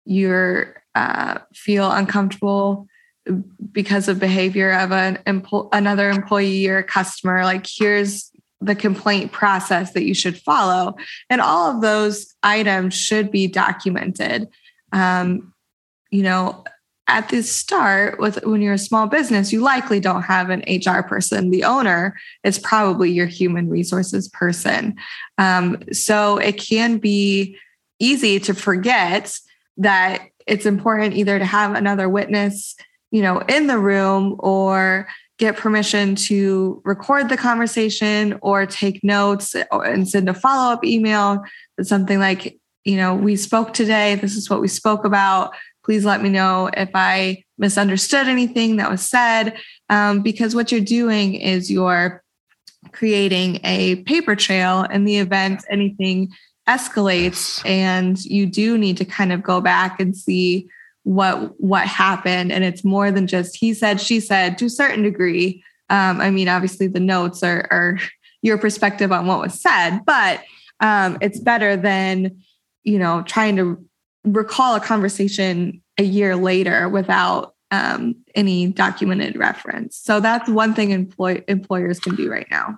you're 0.06 0.82
uh, 0.96 1.40
feel 1.54 1.92
uncomfortable 1.92 2.88
because 3.72 4.08
of 4.08 4.20
behavior 4.20 4.72
of 4.72 4.92
an 4.92 5.20
empl- 5.28 5.70
another 5.72 6.10
employee 6.10 6.68
or 6.68 6.82
customer, 6.82 7.44
like 7.44 7.66
here's 7.68 8.32
the 8.62 8.76
complaint 8.76 9.32
process 9.32 9.94
that 9.94 10.04
you 10.04 10.14
should 10.14 10.38
follow. 10.38 10.96
And 11.30 11.40
all 11.40 11.74
of 11.74 11.82
those 11.82 12.36
items 12.44 12.94
should 12.94 13.32
be 13.32 13.48
documented. 13.48 14.50
Um, 14.92 15.54
you 16.10 16.24
know, 16.24 16.64
at 17.10 17.30
the 17.30 17.42
start 17.42 18.20
with 18.20 18.40
when 18.46 18.62
you're 18.62 18.74
a 18.74 18.78
small 18.78 19.08
business 19.08 19.52
you 19.52 19.62
likely 19.62 20.00
don't 20.00 20.22
have 20.22 20.50
an 20.50 20.64
hr 20.86 21.02
person. 21.02 21.50
The 21.50 21.64
owner 21.64 22.18
is 22.44 22.60
probably 22.60 23.12
your 23.12 23.26
human 23.26 23.68
resources 23.68 24.30
person. 24.30 24.96
Um, 25.38 25.82
so 25.92 26.38
it 26.38 26.58
can 26.58 26.98
be 26.98 27.58
easy 28.00 28.40
to 28.42 28.54
forget 28.54 29.38
that 29.78 30.28
it's 30.46 30.66
important 30.66 31.16
either 31.16 31.40
to 31.40 31.46
have 31.46 31.76
another 31.76 32.08
witness 32.08 32.76
you 33.12 33.22
know 33.22 33.40
in 33.50 33.68
the 33.68 33.80
room 33.80 34.36
or 34.40 35.08
get 35.40 35.58
permission 35.58 36.16
to 36.16 36.82
record 36.86 37.30
the 37.30 37.38
conversation 37.38 38.38
or 38.42 38.66
take 38.66 39.04
notes 39.04 39.56
and 39.72 40.08
send 40.08 40.28
a 40.30 40.34
follow-up 40.34 40.84
email. 40.84 41.42
Something 41.82 42.20
like 42.20 42.60
you 42.84 42.98
know 42.98 43.16
we 43.16 43.36
spoke 43.36 43.74
today. 43.74 44.16
This 44.16 44.36
is 44.36 44.50
what 44.50 44.62
we 44.62 44.68
spoke 44.68 45.06
about 45.06 45.56
Please 45.84 46.06
let 46.06 46.22
me 46.22 46.30
know 46.30 46.70
if 46.76 46.90
I 46.94 47.44
misunderstood 47.58 48.28
anything 48.28 48.78
that 48.78 48.90
was 48.90 49.02
said, 49.02 49.58
um, 49.90 50.22
because 50.22 50.56
what 50.56 50.72
you're 50.72 50.82
doing 50.82 51.36
is 51.36 51.72
you're 51.72 52.24
creating 52.92 53.60
a 53.64 53.98
paper 54.04 54.36
trail 54.36 54.84
in 54.84 55.04
the 55.04 55.18
event 55.18 55.64
anything 55.70 56.30
escalates 56.68 57.66
and 57.66 58.24
you 58.24 58.46
do 58.46 58.78
need 58.78 58.96
to 58.98 59.06
kind 59.06 59.34
of 59.34 59.44
go 59.44 59.60
back 59.60 60.00
and 60.00 60.16
see 60.16 60.68
what 61.04 61.60
what 61.60 61.88
happened. 61.88 62.52
And 62.52 62.64
it's 62.64 62.84
more 62.84 63.12
than 63.12 63.26
just 63.28 63.58
he 63.58 63.74
said 63.74 64.00
she 64.00 64.20
said 64.20 64.58
to 64.60 64.66
a 64.66 64.70
certain 64.70 65.04
degree. 65.04 65.64
Um, 65.92 66.22
i 66.22 66.30
mean 66.30 66.48
obviously 66.48 66.86
the 66.86 67.00
notes 67.00 67.42
are, 67.42 67.68
are 67.72 67.98
your 68.44 68.60
perspective 68.60 69.12
on 69.12 69.26
what 69.26 69.40
was 69.40 69.60
said 69.60 70.02
but 70.06 70.44
um, 70.82 71.18
it's 71.20 71.40
better 71.40 71.76
than 71.76 72.44
you 72.84 73.00
know 73.00 73.24
trying 73.24 73.56
to 73.56 73.84
recall 74.24 74.76
a 74.76 74.80
conversation 74.80 75.82
a 75.98 76.04
year 76.04 76.36
later 76.36 76.90
without 76.90 77.56
um, 77.72 78.16
any 78.36 78.68
documented 78.68 79.38
reference. 79.38 79.96
So 79.96 80.20
that's 80.20 80.50
one 80.50 80.74
thing 80.74 80.92
employ- 80.92 81.44
employers 81.48 82.00
can 82.00 82.16
do 82.16 82.30
right 82.30 82.48
now. 82.50 82.78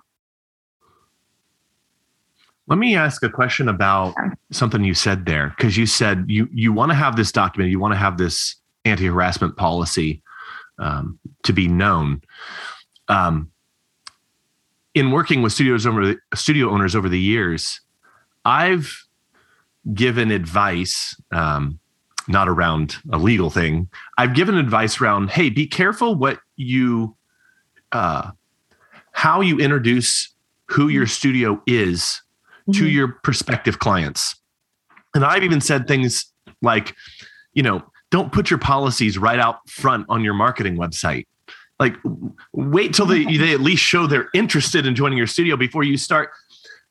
Let 2.68 2.78
me 2.78 2.94
ask 2.94 3.22
a 3.22 3.28
question 3.28 3.68
about 3.68 4.14
yeah. 4.16 4.30
something 4.50 4.84
you 4.84 4.94
said 4.94 5.26
there 5.26 5.52
because 5.56 5.76
you 5.76 5.84
said 5.84 6.24
you 6.28 6.48
you 6.52 6.72
want 6.72 6.90
to 6.90 6.94
have 6.94 7.16
this 7.16 7.32
document, 7.32 7.70
you 7.70 7.80
want 7.80 7.92
to 7.92 7.98
have 7.98 8.18
this 8.18 8.54
anti 8.84 9.06
harassment 9.06 9.56
policy 9.56 10.22
um, 10.78 11.18
to 11.42 11.52
be 11.52 11.68
known. 11.68 12.22
Um, 13.08 13.50
in 14.94 15.10
working 15.10 15.42
with 15.42 15.52
studios 15.52 15.86
over 15.86 16.14
studio 16.34 16.70
owners 16.70 16.94
over 16.94 17.08
the 17.08 17.18
years, 17.18 17.80
I've 18.44 19.01
given 19.94 20.30
advice, 20.30 21.16
um, 21.32 21.78
not 22.28 22.48
around 22.48 22.96
a 23.12 23.18
legal 23.18 23.50
thing. 23.50 23.88
I've 24.16 24.34
given 24.34 24.56
advice 24.56 25.00
around, 25.00 25.30
hey, 25.30 25.50
be 25.50 25.66
careful 25.66 26.14
what 26.14 26.38
you, 26.56 27.16
uh, 27.90 28.30
how 29.12 29.40
you 29.40 29.58
introduce 29.58 30.32
who 30.66 30.88
your 30.88 31.06
studio 31.06 31.60
is 31.66 32.22
mm-hmm. 32.68 32.72
to 32.78 32.88
your 32.88 33.08
prospective 33.24 33.78
clients. 33.78 34.36
And 35.14 35.24
I've 35.24 35.42
even 35.42 35.60
said 35.60 35.86
things 35.86 36.32
like, 36.62 36.94
you 37.52 37.62
know, 37.62 37.82
don't 38.10 38.32
put 38.32 38.50
your 38.50 38.58
policies 38.58 39.18
right 39.18 39.38
out 39.38 39.68
front 39.68 40.06
on 40.08 40.22
your 40.22 40.34
marketing 40.34 40.76
website. 40.76 41.26
Like, 41.80 41.96
wait 42.52 42.94
till 42.94 43.06
they, 43.06 43.24
they 43.24 43.52
at 43.52 43.60
least 43.60 43.82
show 43.82 44.06
they're 44.06 44.28
interested 44.34 44.86
in 44.86 44.94
joining 44.94 45.18
your 45.18 45.26
studio 45.26 45.56
before 45.56 45.82
you 45.82 45.96
start. 45.96 46.30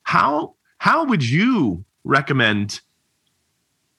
How 0.02 0.54
how 0.78 1.04
would 1.04 1.24
you 1.24 1.84
recommend 2.04 2.80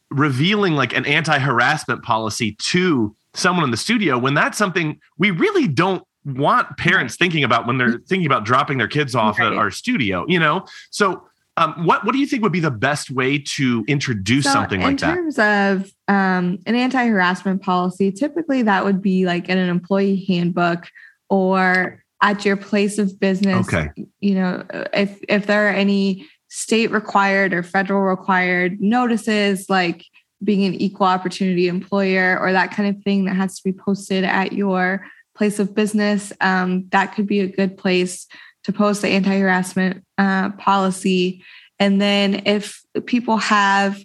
revealing 0.10 0.74
like 0.74 0.96
an 0.96 1.06
anti-harassment 1.06 2.04
policy 2.04 2.56
to 2.60 3.16
someone 3.34 3.64
in 3.64 3.72
the 3.72 3.78
studio 3.78 4.18
when 4.18 4.34
that's 4.34 4.58
something 4.58 5.00
we 5.18 5.32
really 5.32 5.68
don't 5.68 6.04
want 6.24 6.78
parents 6.78 7.16
thinking 7.16 7.44
about 7.44 7.66
when 7.66 7.78
they're 7.78 7.98
thinking 8.08 8.26
about 8.26 8.46
dropping 8.46 8.78
their 8.78 8.88
kids 8.88 9.16
off 9.16 9.40
right. 9.40 9.52
at 9.52 9.58
our 9.58 9.72
studio 9.72 10.24
you 10.28 10.40
know 10.40 10.64
so 10.92 11.24
um, 11.58 11.86
what 11.86 12.04
what 12.04 12.14
do 12.14 12.20
you 12.20 12.26
think 12.26 12.42
would 12.42 12.52
be 12.52 12.60
the 12.60 12.72
best 12.72 13.12
way 13.12 13.38
to 13.38 13.86
introduce 13.88 14.46
so 14.46 14.52
something 14.52 14.82
like 14.82 14.98
that? 15.00 15.12
In 15.12 15.16
terms 15.16 15.38
of 15.38 15.92
um, 16.08 16.58
an 16.66 16.76
anti-harassment 16.76 17.62
policy, 17.62 18.12
typically 18.12 18.64
that 18.64 18.84
would 18.84 19.04
be 19.04 19.26
like 19.26 19.50
in 19.50 19.60
an 19.60 19.70
employee 19.70 20.26
handbook 20.28 20.88
or 21.30 22.04
at 22.24 22.44
your 22.44 22.58
place 22.58 22.98
of 22.98 23.20
business. 23.20 23.68
Okay. 23.68 23.90
You 24.20 24.36
know, 24.36 24.66
if 24.94 25.20
if 25.30 25.46
there 25.46 25.68
are 25.68 25.74
any 25.74 26.28
state 26.56 26.92
required 26.92 27.52
or 27.52 27.64
federal 27.64 28.04
required 28.04 28.80
notices 28.80 29.68
like 29.72 30.06
being 30.44 30.66
an 30.66 30.76
equal 30.76 31.08
opportunity 31.08 31.68
employer 31.68 32.38
or 32.40 32.52
that 32.52 32.70
kind 32.70 32.96
of 32.96 33.02
thing 33.02 33.26
that 33.26 33.36
has 33.36 33.58
to 33.58 33.64
be 33.64 33.74
posted 33.74 34.24
at 34.24 34.54
your 34.54 35.04
place 35.36 35.58
of 35.58 35.74
business, 35.74 36.32
um, 36.42 36.88
that 36.92 37.16
could 37.16 37.26
be 37.26 37.40
a 37.40 37.48
good 37.48 37.76
place 37.76 38.28
to 38.66 38.72
post 38.72 39.02
the 39.02 39.08
anti 39.08 39.36
harassment 39.40 40.06
uh, 40.20 40.52
policy. 40.52 41.44
And 41.80 42.00
then 42.00 42.44
if 42.46 42.84
people 43.08 43.38
have, 43.38 44.00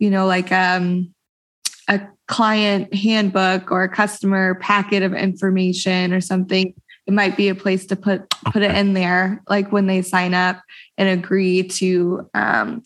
you 0.00 0.10
know, 0.10 0.26
like 0.26 0.50
um, 0.50 1.14
a 1.88 2.00
client 2.26 2.92
handbook 2.92 3.70
or 3.70 3.84
a 3.84 3.88
customer 3.88 4.56
packet 4.56 5.04
of 5.04 5.14
information 5.14 6.12
or 6.12 6.20
something 6.20 6.74
it 7.06 7.12
might 7.12 7.36
be 7.36 7.48
a 7.48 7.54
place 7.54 7.86
to 7.86 7.96
put 7.96 8.28
put 8.52 8.62
it 8.62 8.74
in 8.74 8.94
there 8.94 9.42
like 9.48 9.72
when 9.72 9.86
they 9.86 10.02
sign 10.02 10.34
up 10.34 10.60
and 10.98 11.08
agree 11.08 11.62
to 11.62 12.28
um, 12.34 12.82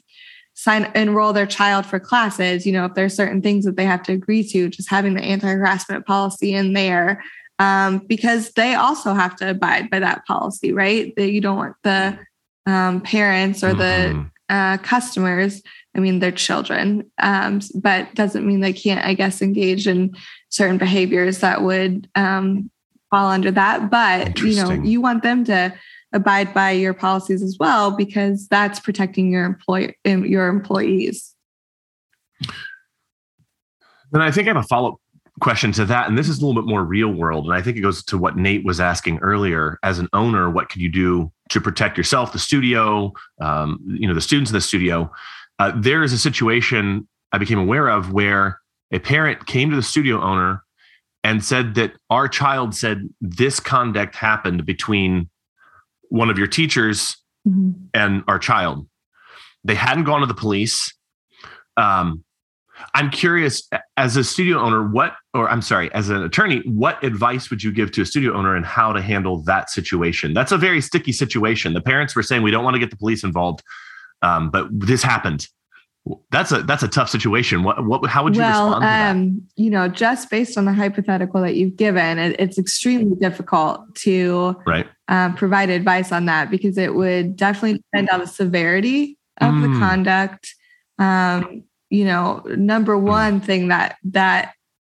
sign 0.55 0.91
enroll 0.95 1.33
their 1.33 1.47
child 1.47 1.85
for 1.85 2.01
classes 2.01 2.67
you 2.67 2.73
know 2.73 2.87
if 2.87 2.95
there's 2.95 3.15
certain 3.15 3.43
things 3.43 3.65
that 3.65 3.77
they 3.77 3.85
have 3.85 4.03
to 4.03 4.13
agree 4.13 4.43
to 4.43 4.69
just 4.69 4.91
having 4.91 5.15
the 5.15 5.23
anti-harassment 5.23 6.07
policy 6.07 6.55
in 6.55 6.73
there 6.73 7.23
um, 7.59 7.99
because 8.07 8.51
they 8.53 8.75
also 8.75 9.15
have 9.15 9.35
to 9.37 9.51
abide 9.51 9.91
by 9.91 9.99
that 9.99 10.25
policy 10.27 10.73
right 10.73 11.15
that 11.17 11.31
you 11.31 11.41
don't 11.41 11.57
want 11.57 11.77
the 11.83 12.19
um, 12.67 13.01
parents 13.01 13.63
or 13.63 13.73
mm-hmm. 13.75 14.23
the 14.49 14.55
uh, 14.55 14.79
customers 14.79 15.63
i 15.95 16.01
mean 16.01 16.21
they're 16.21 16.33
children 16.33 17.11
um, 17.19 17.61
but 17.75 18.13
doesn't 18.15 18.47
mean 18.47 18.61
they 18.61 18.73
can't 18.73 19.05
i 19.05 19.13
guess 19.13 19.43
engage 19.43 19.87
in 19.87 20.15
certain 20.49 20.79
behaviors 20.79 21.41
that 21.41 21.63
would 21.63 22.09
um, 22.15 22.71
fall 23.11 23.29
under 23.29 23.51
that. 23.51 23.91
But 23.91 24.39
you 24.41 24.57
know, 24.57 24.71
you 24.71 25.01
want 25.01 25.23
them 25.23 25.45
to 25.45 25.75
abide 26.13 26.55
by 26.55 26.71
your 26.71 26.95
policies 26.95 27.43
as 27.43 27.57
well 27.59 27.91
because 27.91 28.49
that's 28.49 28.81
protecting 28.81 29.31
your 29.31 29.45
employer 29.45 29.95
your 30.05 30.49
employees. 30.49 31.35
Then 34.13 34.23
I 34.23 34.31
think 34.31 34.47
I 34.47 34.51
have 34.51 34.65
a 34.65 34.67
follow 34.67 34.93
up 34.93 35.01
question 35.41 35.73
to 35.73 35.85
that, 35.85 36.09
and 36.09 36.17
this 36.17 36.29
is 36.29 36.39
a 36.41 36.47
little 36.47 36.61
bit 36.61 36.69
more 36.69 36.83
real 36.83 37.11
world, 37.13 37.45
and 37.45 37.53
I 37.53 37.61
think 37.61 37.77
it 37.77 37.81
goes 37.81 38.03
to 38.05 38.17
what 38.17 38.37
Nate 38.37 38.65
was 38.65 38.81
asking 38.81 39.19
earlier. 39.19 39.79
As 39.83 39.99
an 39.99 40.09
owner, 40.13 40.51
what 40.51 40.69
can 40.69 40.81
you 40.81 40.91
do 40.91 41.31
to 41.51 41.61
protect 41.61 41.99
yourself, 41.99 42.33
the 42.33 42.39
studio, 42.39 43.13
um, 43.41 43.79
you 43.87 44.09
know, 44.09 44.15
the 44.15 44.21
students 44.21 44.51
in 44.51 44.55
the 44.55 44.61
studio? 44.61 45.13
Uh, 45.59 45.73
there 45.75 46.03
is 46.03 46.13
a 46.13 46.19
situation 46.19 47.07
I 47.33 47.39
became 47.39 47.59
aware 47.59 47.89
of 47.89 48.13
where 48.13 48.61
a 48.93 48.99
parent 48.99 49.47
came 49.47 49.71
to 49.71 49.77
the 49.77 49.83
studio 49.83 50.23
owner 50.23 50.63
and 51.27 51.45
said 51.45 51.75
that 51.75 51.91
our 52.09 52.29
child 52.29 52.73
said 52.73 53.09
this 53.21 53.59
conduct 53.59 54.15
happened 54.15 54.65
between 54.65 55.29
one 56.09 56.31
of 56.31 56.39
your 56.39 56.47
teachers 56.47 57.17
mm-hmm. 57.47 57.73
and 57.93 58.23
our 58.29 58.39
child. 58.39 58.87
They 59.65 59.75
hadn't 59.75 60.05
gone 60.05 60.21
to 60.21 60.27
the 60.29 60.35
police. 60.35 60.95
Um, 61.77 62.23
I'm 62.95 63.11
curious, 63.11 63.69
as 63.97 64.17
a 64.17 64.23
studio 64.23 64.61
owner, 64.61 64.89
what, 64.89 65.15
or 65.35 65.51
I'm 65.51 65.63
sorry, 65.63 65.93
as 65.95 66.11
an 66.11 66.23
attorney, 66.23 66.63
what 66.65 67.03
advice 67.03 67.51
would 67.51 67.61
you 67.61 67.73
give 67.73 67.91
to 67.93 68.03
a 68.03 68.07
studio 68.07 68.33
owner 68.33 68.55
and 68.55 68.65
how 68.65 68.93
to 68.93 69.03
handle 69.03 69.43
that 69.47 69.69
situation? 69.69 70.33
That's 70.33 70.53
a 70.53 70.59
very 70.59 70.81
sticky 70.81 71.11
situation. 71.11 71.73
The 71.73 71.81
parents 71.81 72.15
were 72.15 72.23
saying 72.23 72.43
we 72.43 72.53
don't 72.53 72.63
want 72.63 72.75
to 72.75 72.81
get 72.81 72.91
the 72.91 72.97
police 72.97 73.25
involved, 73.25 73.65
um, 74.23 74.49
but 74.53 74.69
this 74.71 75.03
happened 75.03 75.49
that's 76.31 76.53
a 76.53 76.63
that's 76.63 76.83
a 76.83 76.89
tough 76.89 77.09
situation. 77.09 77.63
What 77.63 77.85
what 77.85 78.09
how 78.09 78.23
would 78.25 78.37
you 78.37 78.43
well, 78.43 78.67
respond 78.67 78.83
to 78.83 78.87
that? 78.87 79.11
Um, 79.11 79.49
you 79.57 79.71
know, 79.71 79.89
just 79.89 80.31
based 80.31 80.57
on 80.57 80.65
the 80.65 80.73
hypothetical 80.73 81.41
that 81.43 81.57
you've 81.57 81.77
given, 81.77 82.19
it, 82.19 82.37
it's 82.39 82.59
extremely 82.59 83.17
difficult 83.17 83.95
to 83.97 84.57
right. 84.67 84.87
um, 85.09 85.35
provide 85.35 85.71
advice 85.71 86.13
on 86.13 86.27
that 86.27 86.51
because 86.51 86.79
it 86.79 86.95
would 86.95 87.37
definitely 87.37 87.83
depend 87.93 88.11
on 88.11 88.21
the 88.21 88.27
severity 88.27 89.19
of 89.41 89.53
mm. 89.53 89.63
the 89.63 89.79
conduct. 89.79 90.55
Um, 90.99 91.65
you 91.91 92.05
know, 92.05 92.43
number 92.57 92.95
mm. 92.95 93.03
one 93.03 93.41
mm. 93.41 93.45
thing 93.45 93.69
that 93.69 93.97
that 94.05 94.53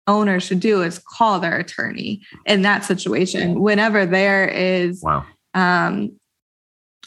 owner 0.08 0.40
should 0.40 0.60
do 0.60 0.82
is 0.82 1.00
call 1.00 1.40
their 1.40 1.58
attorney 1.58 2.22
in 2.46 2.62
that 2.64 2.84
situation 2.84 3.60
whenever 3.60 4.06
there 4.06 4.48
is 4.48 5.02
wow. 5.04 5.26
um, 5.54 6.12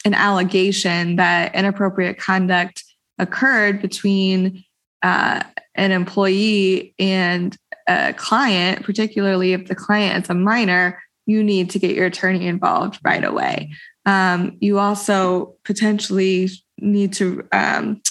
an 0.05 0.15
allegation 0.15 1.17
that 1.17 1.55
inappropriate 1.55 2.19
conduct 2.19 2.85
occurred 3.19 3.81
between 3.81 4.65
uh, 5.03 5.43
an 5.75 5.93
employee 5.93 6.95
and 6.99 7.57
a 7.89 8.15
client, 8.15 8.85
particularly 8.85 9.53
if 9.53 9.67
the 9.67 9.75
client 9.75 10.25
is 10.25 10.31
a 10.31 10.35
minor, 10.35 11.01
you 11.27 11.43
need 11.43 11.71
to 11.71 11.79
get 11.79 11.95
your 11.95 12.07
attorney 12.07 12.47
involved 12.47 12.99
right 13.05 13.25
away. 13.25 13.73
um, 14.07 14.57
you 14.61 14.79
also 14.79 15.57
potentially 15.65 16.51
need 16.79 17.13
to 17.15 17.47
um, 17.53 18.03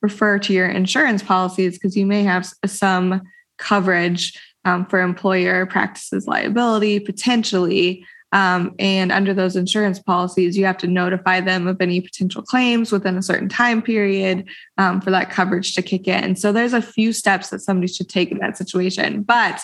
refer 0.00 0.38
to 0.38 0.52
your 0.52 0.68
insurance 0.68 1.22
policies 1.22 1.78
because 1.78 1.96
you 1.96 2.06
may 2.06 2.22
have 2.22 2.46
some 2.66 3.22
coverage 3.58 4.38
um, 4.64 4.86
for 4.86 5.00
employer 5.00 5.66
practices 5.66 6.26
liability 6.26 7.00
potentially. 7.00 8.04
Um, 8.32 8.74
and 8.78 9.12
under 9.12 9.34
those 9.34 9.56
insurance 9.56 9.98
policies, 9.98 10.56
you 10.56 10.64
have 10.64 10.78
to 10.78 10.86
notify 10.86 11.40
them 11.40 11.66
of 11.66 11.80
any 11.80 12.00
potential 12.00 12.42
claims 12.42 12.90
within 12.90 13.16
a 13.16 13.22
certain 13.22 13.48
time 13.48 13.82
period 13.82 14.48
um, 14.78 15.00
for 15.00 15.10
that 15.10 15.30
coverage 15.30 15.74
to 15.74 15.82
kick 15.82 16.08
in. 16.08 16.34
So 16.36 16.50
there's 16.50 16.72
a 16.72 16.82
few 16.82 17.12
steps 17.12 17.50
that 17.50 17.60
somebody 17.60 17.92
should 17.92 18.08
take 18.08 18.30
in 18.30 18.38
that 18.38 18.56
situation, 18.56 19.22
but 19.22 19.62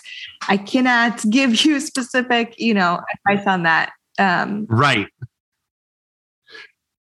I 0.48 0.58
cannot 0.58 1.24
give 1.30 1.64
you 1.64 1.80
specific, 1.80 2.54
you 2.58 2.74
know, 2.74 3.00
advice 3.26 3.46
on 3.46 3.62
that. 3.62 3.92
Um, 4.18 4.66
right. 4.68 5.06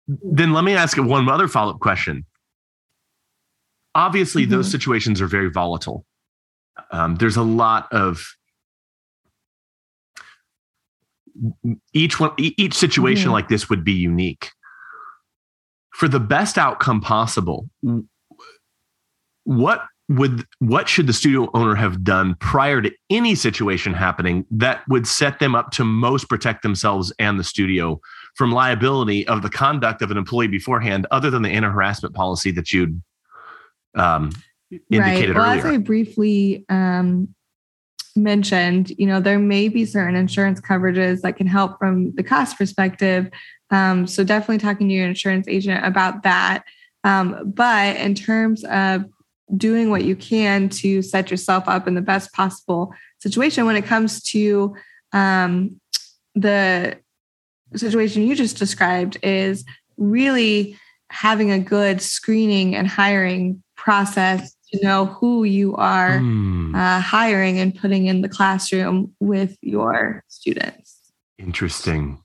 Then 0.06 0.52
let 0.52 0.64
me 0.64 0.74
ask 0.74 0.96
one 0.96 1.28
other 1.28 1.48
follow 1.48 1.72
up 1.72 1.80
question. 1.80 2.24
Obviously, 3.94 4.42
mm-hmm. 4.42 4.52
those 4.52 4.70
situations 4.70 5.20
are 5.20 5.26
very 5.26 5.50
volatile. 5.50 6.04
Um, 6.92 7.16
there's 7.16 7.36
a 7.36 7.42
lot 7.42 7.92
of 7.92 8.37
each 11.92 12.20
one 12.20 12.32
each 12.38 12.74
situation 12.74 13.26
mm-hmm. 13.26 13.32
like 13.32 13.48
this 13.48 13.68
would 13.68 13.84
be 13.84 13.92
unique 13.92 14.50
for 15.94 16.08
the 16.08 16.20
best 16.20 16.58
outcome 16.58 17.00
possible 17.00 17.68
what 19.44 19.82
would 20.08 20.46
what 20.58 20.88
should 20.88 21.06
the 21.06 21.12
studio 21.12 21.50
owner 21.52 21.74
have 21.74 22.02
done 22.02 22.34
prior 22.40 22.80
to 22.80 22.90
any 23.10 23.34
situation 23.34 23.92
happening 23.92 24.46
that 24.50 24.82
would 24.88 25.06
set 25.06 25.38
them 25.38 25.54
up 25.54 25.70
to 25.70 25.84
most 25.84 26.28
protect 26.28 26.62
themselves 26.62 27.12
and 27.18 27.38
the 27.38 27.44
studio 27.44 28.00
from 28.34 28.50
liability 28.50 29.26
of 29.28 29.42
the 29.42 29.50
conduct 29.50 30.00
of 30.00 30.10
an 30.10 30.16
employee 30.16 30.48
beforehand 30.48 31.06
other 31.10 31.30
than 31.30 31.42
the 31.42 31.50
anti-harassment 31.50 32.14
policy 32.14 32.50
that 32.50 32.72
you'd 32.72 33.02
um, 33.96 34.30
indicated 34.90 35.36
right. 35.36 35.36
well, 35.36 35.50
earlier 35.50 35.58
as 35.58 35.74
i 35.74 35.76
briefly 35.76 36.64
um, 36.70 37.34
mentioned, 38.18 38.90
you 38.98 39.06
know, 39.06 39.20
there 39.20 39.38
may 39.38 39.68
be 39.68 39.84
certain 39.84 40.14
insurance 40.14 40.60
coverages 40.60 41.22
that 41.22 41.36
can 41.36 41.46
help 41.46 41.78
from 41.78 42.14
the 42.14 42.22
cost 42.22 42.58
perspective. 42.58 43.30
Um, 43.70 44.06
so 44.06 44.24
definitely 44.24 44.58
talking 44.58 44.88
to 44.88 44.94
your 44.94 45.06
insurance 45.06 45.46
agent 45.48 45.84
about 45.84 46.22
that. 46.22 46.64
Um, 47.04 47.52
but 47.54 47.96
in 47.96 48.14
terms 48.14 48.64
of 48.64 49.04
doing 49.56 49.90
what 49.90 50.04
you 50.04 50.14
can 50.14 50.68
to 50.68 51.00
set 51.02 51.30
yourself 51.30 51.64
up 51.66 51.88
in 51.88 51.94
the 51.94 52.02
best 52.02 52.32
possible 52.32 52.92
situation 53.20 53.66
when 53.66 53.76
it 53.76 53.84
comes 53.84 54.22
to 54.22 54.74
um, 55.12 55.80
the 56.34 56.98
situation 57.74 58.26
you 58.26 58.34
just 58.34 58.58
described 58.58 59.18
is 59.22 59.64
really 59.96 60.76
having 61.10 61.50
a 61.50 61.58
good 61.58 62.02
screening 62.02 62.74
and 62.74 62.86
hiring 62.86 63.62
process 63.76 64.54
to 64.72 64.84
know 64.84 65.06
who 65.06 65.44
you 65.44 65.74
are 65.76 66.18
mm. 66.18 66.74
uh, 66.74 67.00
hiring 67.00 67.58
and 67.58 67.74
putting 67.74 68.06
in 68.06 68.20
the 68.20 68.28
classroom 68.28 69.14
with 69.20 69.56
your 69.62 70.24
students. 70.28 70.98
Interesting. 71.38 72.22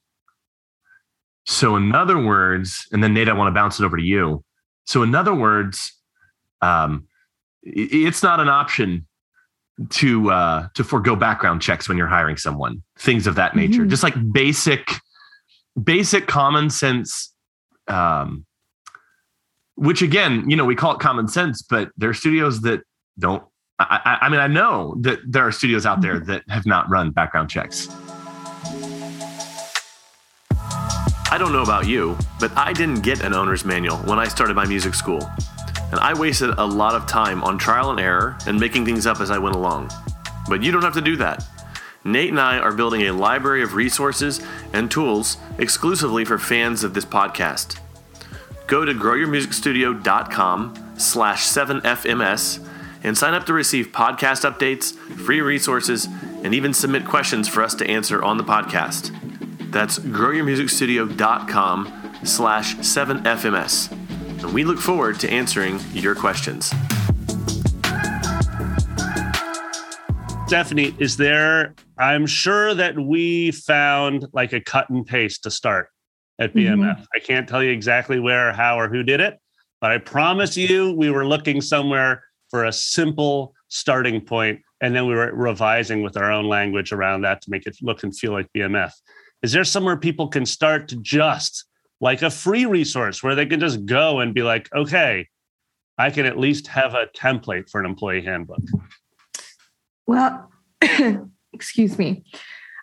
So, 1.45 1.75
in 1.75 1.93
other 1.93 2.21
words, 2.21 2.88
and 2.91 3.03
then 3.03 3.13
Nate, 3.13 3.29
I 3.29 3.33
want 3.33 3.47
to 3.47 3.51
bounce 3.53 3.79
it 3.79 3.85
over 3.85 3.97
to 3.97 4.03
you. 4.03 4.43
So, 4.85 5.03
in 5.03 5.13
other 5.13 5.33
words, 5.33 5.93
um, 6.62 7.07
it's 7.62 8.23
not 8.23 8.39
an 8.39 8.50
option 8.50 9.07
to 9.89 10.31
uh, 10.31 10.67
to 10.75 10.83
forego 10.83 11.15
background 11.15 11.62
checks 11.62 11.89
when 11.89 11.97
you're 11.97 12.07
hiring 12.07 12.38
someone. 12.38 12.83
Things 12.97 13.27
of 13.27 13.35
that 13.35 13.55
nature, 13.55 13.81
mm-hmm. 13.81 13.89
just 13.89 14.03
like 14.03 14.15
basic, 14.31 14.89
basic 15.81 16.27
common 16.27 16.69
sense 16.69 17.33
um, 17.88 18.45
which 19.75 20.01
again, 20.01 20.49
you 20.49 20.55
know, 20.55 20.65
we 20.65 20.75
call 20.75 20.93
it 20.93 20.99
common 20.99 21.27
sense, 21.27 21.61
but 21.61 21.89
there 21.97 22.09
are 22.09 22.13
studios 22.13 22.61
that 22.61 22.81
don't. 23.19 23.43
I, 23.79 24.19
I, 24.21 24.29
mean, 24.29 24.39
I 24.39 24.47
know 24.47 24.95
that 25.01 25.19
there 25.27 25.45
are 25.45 25.51
studios 25.51 25.85
out 25.85 26.01
there 26.01 26.15
mm-hmm. 26.15 26.31
that 26.31 26.43
have 26.47 26.65
not 26.65 26.89
run 26.89 27.12
background 27.12 27.49
checks. 27.49 27.89
I 31.31 31.38
don't 31.39 31.51
know 31.51 31.63
about 31.63 31.88
you, 31.88 32.15
but 32.39 32.55
I 32.55 32.71
didn't 32.71 33.01
get 33.01 33.23
an 33.23 33.33
owner's 33.33 33.65
manual 33.65 33.97
when 33.97 34.19
I 34.19 34.27
started 34.27 34.55
my 34.55 34.65
music 34.65 34.93
school. 34.93 35.27
And 35.91 35.99
I 35.99 36.13
wasted 36.13 36.51
a 36.51 36.65
lot 36.65 36.93
of 36.93 37.07
time 37.07 37.43
on 37.43 37.57
trial 37.57 37.89
and 37.89 37.99
error 37.99 38.38
and 38.45 38.59
making 38.59 38.86
things 38.86 39.07
up 39.07 39.19
as 39.19 39.31
I 39.31 39.39
went 39.39 39.55
along. 39.55 39.89
But 40.47 40.62
you 40.62 40.71
don't 40.71 40.83
have 40.83 40.93
to 40.93 41.01
do 41.01 41.15
that. 41.17 41.43
Nate 42.03 42.29
and 42.29 42.39
I 42.39 42.59
are 42.59 42.73
building 42.73 43.03
a 43.03 43.12
library 43.12 43.63
of 43.63 43.73
resources 43.73 44.39
and 44.73 44.91
tools 44.91 45.38
exclusively 45.57 46.25
for 46.25 46.38
fans 46.38 46.83
of 46.83 46.93
this 46.93 47.05
podcast 47.05 47.79
go 48.73 48.83
to 48.83 48.93
growyourmusicstudio.com 48.95 50.95
slash 50.97 51.47
7fms 51.47 52.67
and 53.03 53.15
sign 53.15 53.36
up 53.36 53.45
to 53.45 53.53
receive 53.53 53.91
podcast 53.91 54.49
updates, 54.49 54.95
free 54.95 55.41
resources, 55.41 56.07
and 56.41 56.55
even 56.55 56.73
submit 56.73 57.05
questions 57.05 57.47
for 57.47 57.62
us 57.62 57.75
to 57.75 57.88
answer 57.88 58.23
on 58.23 58.38
the 58.38 58.43
podcast. 58.43 59.12
That's 59.71 59.99
growyourmusicstudio.com 59.99 62.19
slash 62.23 62.75
7fms. 62.77 63.91
And 64.41 64.51
we 64.51 64.63
look 64.63 64.79
forward 64.79 65.19
to 65.19 65.29
answering 65.29 65.79
your 65.91 66.15
questions. 66.15 66.73
Stephanie, 70.47 70.95
is 70.97 71.17
there, 71.17 71.75
I'm 71.99 72.25
sure 72.25 72.73
that 72.73 72.97
we 72.97 73.51
found 73.51 74.25
like 74.33 74.51
a 74.51 74.59
cut 74.59 74.89
and 74.89 75.05
paste 75.05 75.43
to 75.43 75.51
start 75.51 75.92
at 76.39 76.54
BMF. 76.54 76.80
Mm-hmm. 76.80 77.04
I 77.13 77.19
can't 77.19 77.48
tell 77.48 77.63
you 77.63 77.72
exactly 77.72 78.19
where, 78.19 78.54
how, 78.54 78.80
or 78.80 78.89
who 78.89 79.04
did 79.04 79.19
it, 79.19 79.39
but 79.82 79.91
I 79.91 79.98
promise 79.98 80.58
you 80.58 80.93
we 80.93 81.10
were 81.12 81.26
looking 81.26 81.62
somewhere 81.62 82.24
for 82.50 82.65
a 82.65 82.72
simple 82.72 83.54
starting 83.67 84.22
point, 84.22 84.62
and 84.82 84.96
then 84.96 85.08
we 85.08 85.15
were 85.15 85.32
revising 85.34 86.04
with 86.04 86.17
our 86.17 86.32
own 86.32 86.46
language 86.46 86.91
around 86.91 87.22
that 87.22 87.41
to 87.41 87.52
make 87.52 87.65
it 87.65 87.78
look 87.82 88.04
and 88.04 88.15
feel 88.15 88.32
like 88.32 88.48
BMF. 88.56 88.91
Is 89.41 89.52
there 89.52 89.63
somewhere 89.63 89.98
people 89.98 90.28
can 90.28 90.46
start 90.46 90.88
to 90.89 90.96
just 90.98 91.65
like 92.00 92.22
a 92.22 92.30
free 92.30 92.65
resource 92.65 93.24
where 93.24 93.36
they 93.36 93.46
can 93.46 93.60
just 93.60 93.86
go 93.86 94.19
and 94.19 94.34
be 94.34 94.41
like, 94.41 94.69
okay, 94.74 95.28
I 95.98 96.10
can 96.10 96.26
at 96.26 96.38
least 96.39 96.67
have 96.67 96.93
a 96.96 97.08
template 97.08 97.69
for 97.69 97.80
an 97.80 97.86
employee 97.86 98.22
handbook? 98.22 98.62
Well, 100.08 100.52
excuse 101.54 101.98
me. 101.98 102.26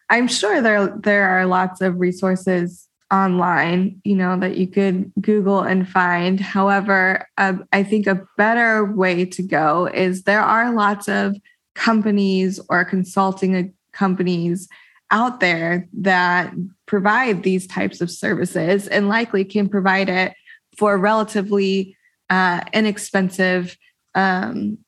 I'm 0.08 0.26
sure 0.26 0.60
there 0.60 0.88
there 0.98 1.28
are 1.28 1.46
lots 1.46 1.80
of 1.80 2.00
resources 2.00 2.88
online, 3.12 4.00
you 4.04 4.14
know, 4.14 4.38
that 4.38 4.56
you 4.56 4.66
could 4.66 5.12
Google 5.20 5.60
and 5.60 5.88
find. 5.88 6.38
However, 6.38 7.26
uh, 7.36 7.54
I 7.72 7.82
think 7.82 8.06
a 8.06 8.26
better 8.36 8.84
way 8.84 9.24
to 9.24 9.42
go 9.42 9.86
is 9.86 10.22
there 10.22 10.42
are 10.42 10.72
lots 10.72 11.08
of 11.08 11.36
companies 11.74 12.60
or 12.68 12.84
consulting 12.84 13.74
companies 13.92 14.68
out 15.10 15.40
there 15.40 15.88
that 15.92 16.54
provide 16.86 17.42
these 17.42 17.66
types 17.66 18.00
of 18.00 18.10
services 18.10 18.86
and 18.86 19.08
likely 19.08 19.44
can 19.44 19.68
provide 19.68 20.08
it 20.08 20.34
for 20.76 20.96
relatively 20.96 21.96
uh, 22.28 22.60
inexpensive 22.72 23.76
um, 24.14 24.78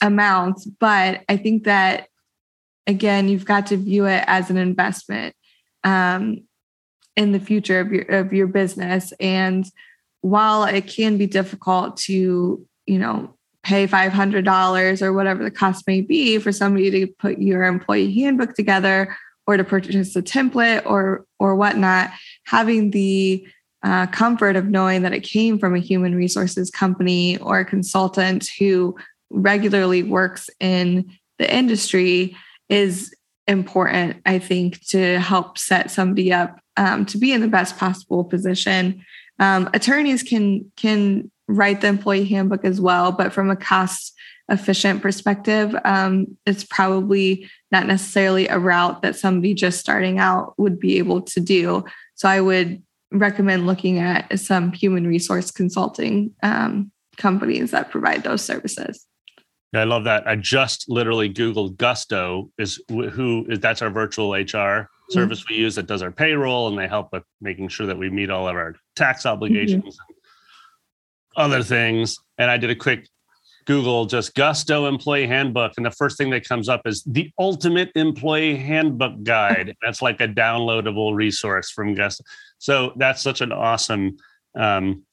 amounts. 0.00 0.64
But 0.64 1.22
I 1.28 1.36
think 1.36 1.64
that, 1.64 2.08
again, 2.86 3.28
you've 3.28 3.44
got 3.44 3.66
to 3.66 3.76
view 3.76 4.06
it 4.06 4.24
as 4.26 4.48
an 4.48 4.56
investment. 4.56 5.34
Um, 5.84 6.44
in 7.16 7.32
the 7.32 7.40
future 7.40 7.80
of 7.80 7.92
your 7.92 8.04
of 8.04 8.32
your 8.32 8.46
business. 8.46 9.12
And 9.18 9.66
while 10.20 10.64
it 10.64 10.86
can 10.86 11.18
be 11.18 11.26
difficult 11.26 11.96
to 11.96 12.66
you 12.86 12.98
know 12.98 13.34
pay 13.66 13.88
$500 13.88 15.02
or 15.02 15.12
whatever 15.12 15.42
the 15.42 15.50
cost 15.50 15.88
may 15.88 16.00
be 16.00 16.38
for 16.38 16.52
somebody 16.52 16.88
to 16.88 17.06
put 17.18 17.38
your 17.38 17.64
employee 17.64 18.14
handbook 18.14 18.54
together 18.54 19.16
or 19.44 19.56
to 19.56 19.64
purchase 19.64 20.14
a 20.14 20.22
template 20.22 20.86
or 20.86 21.26
or 21.40 21.56
whatnot 21.56 22.10
having 22.44 22.92
the 22.92 23.46
uh, 23.82 24.06
comfort 24.06 24.56
of 24.56 24.66
knowing 24.66 25.02
that 25.02 25.12
it 25.12 25.20
came 25.20 25.58
from 25.58 25.74
a 25.74 25.80
human 25.80 26.14
resources 26.14 26.70
company 26.70 27.38
or 27.38 27.60
a 27.60 27.64
consultant 27.64 28.48
who 28.58 28.96
regularly 29.30 30.02
works 30.02 30.48
in 30.60 31.10
the 31.38 31.52
industry 31.52 32.36
is 32.68 33.12
important 33.48 34.16
i 34.26 34.38
think 34.38 34.80
to 34.86 35.18
help 35.18 35.58
set 35.58 35.90
somebody 35.90 36.32
up 36.32 36.60
um, 36.76 37.06
to 37.06 37.18
be 37.18 37.32
in 37.32 37.40
the 37.40 37.48
best 37.48 37.78
possible 37.78 38.24
position. 38.24 39.04
Um, 39.38 39.68
attorneys 39.74 40.22
can 40.22 40.70
can 40.76 41.30
write 41.48 41.80
the 41.80 41.88
employee 41.88 42.24
handbook 42.24 42.64
as 42.64 42.80
well, 42.80 43.12
but 43.12 43.32
from 43.32 43.50
a 43.50 43.56
cost 43.56 44.14
efficient 44.48 45.02
perspective, 45.02 45.74
um, 45.84 46.36
it's 46.46 46.64
probably 46.64 47.48
not 47.72 47.86
necessarily 47.86 48.46
a 48.48 48.58
route 48.58 49.02
that 49.02 49.16
somebody 49.16 49.54
just 49.54 49.80
starting 49.80 50.18
out 50.18 50.54
would 50.56 50.78
be 50.78 50.98
able 50.98 51.20
to 51.20 51.40
do. 51.40 51.84
So 52.14 52.28
I 52.28 52.40
would 52.40 52.82
recommend 53.12 53.66
looking 53.66 53.98
at 53.98 54.38
some 54.38 54.72
human 54.72 55.06
resource 55.06 55.50
consulting 55.50 56.32
um, 56.42 56.90
companies 57.16 57.70
that 57.72 57.90
provide 57.90 58.24
those 58.24 58.42
services. 58.42 59.06
I 59.74 59.84
love 59.84 60.04
that. 60.04 60.26
I 60.26 60.36
just 60.36 60.88
literally 60.88 61.32
Googled 61.32 61.76
Gusto 61.76 62.50
is 62.56 62.80
who 62.88 63.46
is 63.48 63.60
that's 63.60 63.82
our 63.82 63.90
virtual 63.90 64.32
HR 64.32 64.88
service 65.10 65.44
we 65.48 65.56
use 65.56 65.74
that 65.74 65.86
does 65.86 66.02
our 66.02 66.10
payroll 66.10 66.68
and 66.68 66.78
they 66.78 66.88
help 66.88 67.12
with 67.12 67.22
making 67.40 67.68
sure 67.68 67.86
that 67.86 67.98
we 67.98 68.10
meet 68.10 68.30
all 68.30 68.48
of 68.48 68.56
our 68.56 68.74
tax 68.94 69.26
obligations 69.26 69.96
mm-hmm. 69.96 71.42
other 71.42 71.62
things. 71.62 72.18
And 72.38 72.50
i 72.50 72.56
did 72.56 72.70
a 72.70 72.76
quick 72.76 73.08
google 73.66 74.06
just 74.06 74.34
gusto 74.34 74.86
employee 74.86 75.26
handbook 75.26 75.72
and 75.76 75.84
the 75.84 75.90
first 75.90 76.16
thing 76.16 76.30
that 76.30 76.48
comes 76.48 76.68
up 76.68 76.82
is 76.86 77.02
the 77.04 77.30
ultimate 77.38 77.90
employee 77.94 78.56
handbook 78.56 79.22
guide. 79.22 79.74
That's 79.82 80.02
like 80.02 80.20
a 80.20 80.28
downloadable 80.28 81.14
resource 81.14 81.70
from 81.70 81.94
gusto. 81.94 82.22
So 82.58 82.92
that's 82.96 83.22
such 83.22 83.42
an 83.42 83.52
awesome 83.52 84.16
um, 84.58 85.04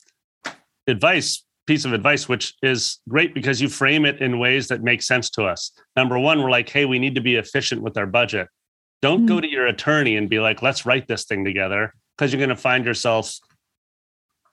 advice 0.87 1.43
piece 1.65 1.85
of 1.85 1.93
advice 1.93 2.27
which 2.27 2.55
is 2.61 2.99
great 3.07 3.33
because 3.33 3.61
you 3.61 3.69
frame 3.69 4.05
it 4.05 4.21
in 4.21 4.37
ways 4.37 4.67
that 4.67 4.83
make 4.83 5.01
sense 5.01 5.29
to 5.31 5.43
us. 5.43 5.71
Number 5.95 6.17
one 6.19 6.41
we're 6.41 6.49
like 6.49 6.69
hey 6.69 6.85
we 6.85 6.99
need 6.99 7.15
to 7.15 7.21
be 7.21 7.35
efficient 7.35 7.81
with 7.81 7.97
our 7.97 8.07
budget 8.07 8.47
don't 9.03 9.19
mm-hmm. 9.19 9.35
go 9.35 9.41
to 9.41 9.49
your 9.49 9.67
attorney 9.67 10.15
and 10.15 10.29
be 10.29 10.39
like, 10.39 10.61
let's 10.61 10.85
write 10.85 11.07
this 11.09 11.25
thing 11.25 11.43
together, 11.43 11.93
because 12.15 12.31
you're 12.31 12.39
going 12.39 12.47
to 12.49 12.55
find 12.55 12.85
yourself, 12.85 13.37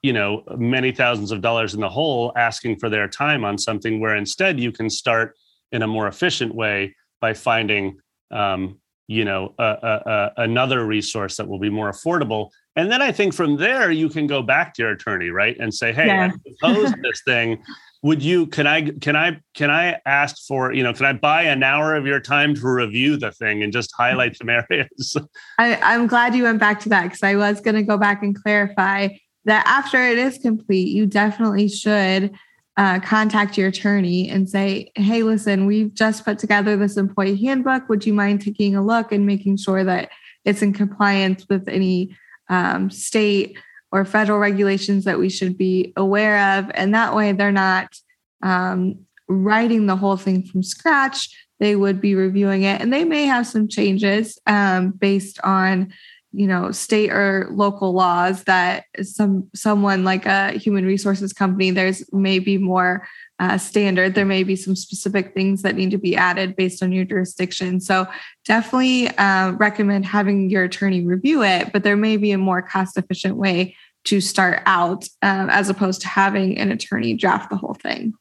you 0.01 0.11
know, 0.11 0.43
many 0.57 0.91
thousands 0.91 1.31
of 1.31 1.39
dollars 1.39 1.73
in 1.73 1.79
the 1.79 1.89
hole 1.89 2.33
asking 2.35 2.77
for 2.77 2.89
their 2.89 3.07
time 3.07 3.45
on 3.45 3.57
something 3.57 4.01
where 4.01 4.17
instead 4.17 4.59
you 4.59 4.73
can 4.73 4.89
start 4.89 5.37
in 5.71 5.83
a 5.83 5.87
more 5.87 6.09
efficient 6.09 6.53
way 6.53 6.93
by 7.21 7.33
finding, 7.33 7.97
um, 8.29 8.77
you 9.07 9.23
know, 9.23 9.55
a, 9.57 9.63
a, 9.63 10.11
a, 10.11 10.31
another 10.43 10.85
resource 10.85 11.37
that 11.37 11.47
will 11.47 11.59
be 11.59 11.69
more 11.69 11.89
affordable. 11.89 12.49
And 12.75 12.91
then 12.91 13.01
I 13.01 13.13
think 13.13 13.33
from 13.33 13.55
there 13.55 13.89
you 13.89 14.09
can 14.09 14.27
go 14.27 14.41
back 14.41 14.73
to 14.73 14.81
your 14.81 14.91
attorney, 14.91 15.29
right, 15.29 15.55
and 15.59 15.73
say, 15.73 15.93
"Hey, 15.93 16.07
yeah. 16.07 16.29
I 16.29 16.49
proposed 16.49 16.95
this 17.01 17.21
thing 17.25 17.63
would 18.03 18.23
you 18.23 18.47
can 18.47 18.67
i 18.67 18.89
can 18.89 19.15
i 19.15 19.39
can 19.53 19.69
i 19.69 19.99
ask 20.05 20.37
for 20.47 20.73
you 20.73 20.83
know 20.83 20.93
can 20.93 21.05
i 21.05 21.13
buy 21.13 21.43
an 21.43 21.63
hour 21.63 21.95
of 21.95 22.05
your 22.05 22.19
time 22.19 22.55
to 22.55 22.67
review 22.67 23.17
the 23.17 23.31
thing 23.31 23.63
and 23.63 23.71
just 23.71 23.91
highlight 23.97 24.35
some 24.35 24.49
areas? 24.49 25.17
I, 25.59 25.75
i'm 25.77 26.07
glad 26.07 26.35
you 26.35 26.43
went 26.43 26.59
back 26.59 26.79
to 26.81 26.89
that 26.89 27.03
because 27.03 27.23
i 27.23 27.35
was 27.35 27.61
going 27.61 27.75
to 27.75 27.83
go 27.83 27.97
back 27.97 28.23
and 28.23 28.35
clarify 28.35 29.09
that 29.45 29.65
after 29.65 30.01
it 30.01 30.17
is 30.17 30.37
complete 30.37 30.89
you 30.89 31.05
definitely 31.05 31.67
should 31.67 32.31
uh, 32.77 32.99
contact 33.01 33.57
your 33.57 33.67
attorney 33.67 34.29
and 34.29 34.49
say 34.49 34.91
hey 34.95 35.23
listen 35.23 35.65
we've 35.65 35.93
just 35.93 36.25
put 36.25 36.39
together 36.39 36.77
this 36.77 36.97
employee 36.97 37.35
handbook. 37.35 37.87
Would 37.89 38.05
you 38.05 38.13
mind 38.13 38.41
taking 38.41 38.75
a 38.75 38.83
look 38.83 39.11
and 39.11 39.25
making 39.25 39.57
sure 39.57 39.83
that 39.83 40.09
it's 40.45 40.61
in 40.61 40.73
compliance 40.73 41.45
with 41.49 41.67
any 41.67 42.15
um, 42.49 42.89
state 42.89 43.57
or 43.91 44.05
federal 44.05 44.39
regulations 44.39 45.05
that 45.05 45.19
we 45.19 45.29
should 45.29 45.57
be 45.57 45.93
aware 45.97 46.57
of. 46.57 46.71
And 46.73 46.93
that 46.93 47.15
way 47.15 47.31
they're 47.31 47.51
not 47.51 47.95
um, 48.41 49.05
writing 49.27 49.85
the 49.85 49.95
whole 49.95 50.17
thing 50.17 50.43
from 50.43 50.63
scratch. 50.63 51.35
They 51.59 51.75
would 51.75 52.01
be 52.01 52.15
reviewing 52.15 52.63
it 52.63 52.81
and 52.81 52.91
they 52.91 53.03
may 53.03 53.25
have 53.25 53.45
some 53.45 53.67
changes 53.67 54.39
um, 54.47 54.91
based 54.91 55.39
on 55.43 55.93
you 56.33 56.47
know 56.47 56.71
state 56.71 57.11
or 57.11 57.47
local 57.51 57.91
laws 57.91 58.45
that 58.45 58.85
some 59.03 59.49
someone 59.53 60.03
like 60.03 60.25
a 60.25 60.51
human 60.53 60.85
resources 60.85 61.33
company 61.33 61.71
there's 61.71 62.03
maybe 62.13 62.57
more 62.57 63.05
uh, 63.41 63.57
standard. 63.57 64.13
There 64.13 64.25
may 64.25 64.43
be 64.43 64.55
some 64.55 64.75
specific 64.75 65.33
things 65.33 65.63
that 65.63 65.75
need 65.75 65.89
to 65.91 65.97
be 65.97 66.15
added 66.15 66.55
based 66.55 66.83
on 66.83 66.91
your 66.91 67.05
jurisdiction. 67.05 67.81
So 67.81 68.05
definitely 68.45 69.07
uh, 69.17 69.53
recommend 69.53 70.05
having 70.05 70.51
your 70.51 70.63
attorney 70.63 71.01
review 71.01 71.43
it, 71.43 71.73
but 71.73 71.83
there 71.83 71.97
may 71.97 72.17
be 72.17 72.31
a 72.31 72.37
more 72.37 72.61
cost 72.61 72.97
efficient 72.97 73.37
way 73.37 73.75
to 74.03 74.21
start 74.21 74.61
out 74.67 75.05
um, 75.23 75.49
as 75.49 75.69
opposed 75.69 76.01
to 76.01 76.07
having 76.07 76.57
an 76.59 76.71
attorney 76.71 77.15
draft 77.15 77.49
the 77.49 77.57
whole 77.57 77.73
thing. 77.73 78.13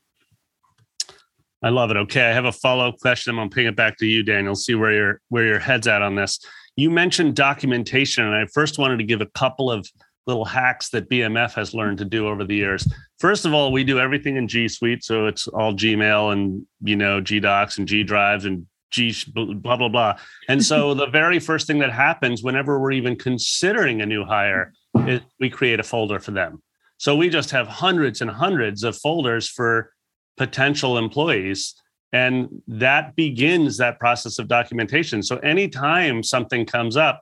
I 1.63 1.69
love 1.69 1.91
it. 1.91 1.99
Okay, 1.99 2.23
I 2.23 2.33
have 2.33 2.47
a 2.47 2.53
follow 2.53 2.89
up 2.89 2.99
question. 2.99 3.33
I'm 3.33 3.37
gonna 3.37 3.51
ping 3.51 3.67
it 3.67 3.77
back 3.77 3.99
to 3.99 4.07
you, 4.07 4.23
Daniel. 4.23 4.55
See 4.55 4.75
where 4.75 4.93
your 4.93 5.21
where 5.29 5.45
your 5.45 5.59
head's 5.59 5.87
at 5.87 6.01
on 6.01 6.15
this. 6.15 6.39
You 6.77 6.91
mentioned 6.91 7.37
documentation, 7.37 8.25
and 8.25 8.35
I 8.35 8.47
first 8.55 8.79
wanted 8.79 8.97
to 8.99 9.05
give 9.05 9.21
a 9.21 9.27
couple 9.27 9.71
of 9.71 9.87
little 10.31 10.45
hacks 10.45 10.91
that 10.91 11.11
BMF 11.11 11.55
has 11.55 11.75
learned 11.75 11.99
to 11.99 12.05
do 12.05 12.29
over 12.29 12.45
the 12.45 12.55
years. 12.55 12.87
First 13.19 13.45
of 13.45 13.53
all, 13.53 13.73
we 13.73 13.85
do 13.85 13.99
everything 13.99 14.37
in 14.37 14.49
G 14.49 14.69
Suite, 14.69 15.05
so 15.05 15.27
it's 15.27 15.49
all 15.49 15.73
Gmail 15.75 16.33
and 16.33 16.65
you 16.83 16.97
know 16.97 17.21
G 17.21 17.41
Docs 17.41 17.79
and 17.79 17.87
G 17.87 18.03
Drives 18.03 18.45
and 18.45 18.67
G 18.91 19.15
blah 19.35 19.77
blah 19.77 19.89
blah. 19.89 20.17
And 20.49 20.65
so 20.65 20.95
the 21.03 21.07
very 21.07 21.39
first 21.39 21.67
thing 21.67 21.79
that 21.81 21.93
happens 21.93 22.43
whenever 22.43 22.79
we're 22.79 22.93
even 22.93 23.17
considering 23.17 24.01
a 24.01 24.07
new 24.07 24.25
hire 24.25 24.73
is 25.07 25.21
we 25.39 25.51
create 25.51 25.81
a 25.81 25.85
folder 25.85 26.19
for 26.19 26.31
them. 26.31 26.63
So 26.99 27.17
we 27.17 27.31
just 27.31 27.51
have 27.51 27.67
hundreds 27.67 28.21
and 28.21 28.31
hundreds 28.31 28.85
of 28.85 28.97
folders 28.97 29.49
for 29.49 29.93
potential 30.37 30.99
employees. 30.99 31.75
And 32.13 32.63
that 32.67 33.15
begins 33.15 33.77
that 33.77 34.01
process 34.01 34.39
of 34.39 34.49
documentation. 34.49 35.23
So 35.23 35.39
anytime 35.39 36.23
something 36.23 36.67
comes 36.67 36.97
up, 36.97 37.21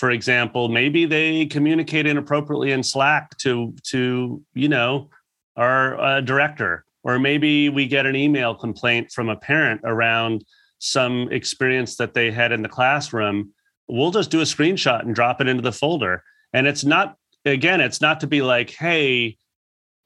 for 0.00 0.10
example, 0.10 0.70
maybe 0.70 1.04
they 1.04 1.44
communicate 1.44 2.06
inappropriately 2.06 2.72
in 2.72 2.82
Slack 2.82 3.36
to 3.36 3.74
to 3.88 4.42
you 4.54 4.68
know 4.70 5.10
our 5.56 6.00
uh, 6.00 6.20
director, 6.22 6.86
or 7.02 7.18
maybe 7.18 7.68
we 7.68 7.86
get 7.86 8.06
an 8.06 8.16
email 8.16 8.54
complaint 8.54 9.12
from 9.12 9.28
a 9.28 9.36
parent 9.36 9.82
around 9.84 10.42
some 10.78 11.28
experience 11.30 11.96
that 11.96 12.14
they 12.14 12.30
had 12.30 12.50
in 12.50 12.62
the 12.62 12.68
classroom. 12.68 13.52
We'll 13.88 14.10
just 14.10 14.30
do 14.30 14.40
a 14.40 14.44
screenshot 14.44 15.02
and 15.02 15.14
drop 15.14 15.42
it 15.42 15.48
into 15.48 15.62
the 15.62 15.70
folder. 15.70 16.24
And 16.54 16.66
it's 16.66 16.82
not 16.82 17.16
again, 17.44 17.82
it's 17.82 18.00
not 18.00 18.20
to 18.20 18.26
be 18.26 18.40
like, 18.40 18.70
hey, 18.70 19.36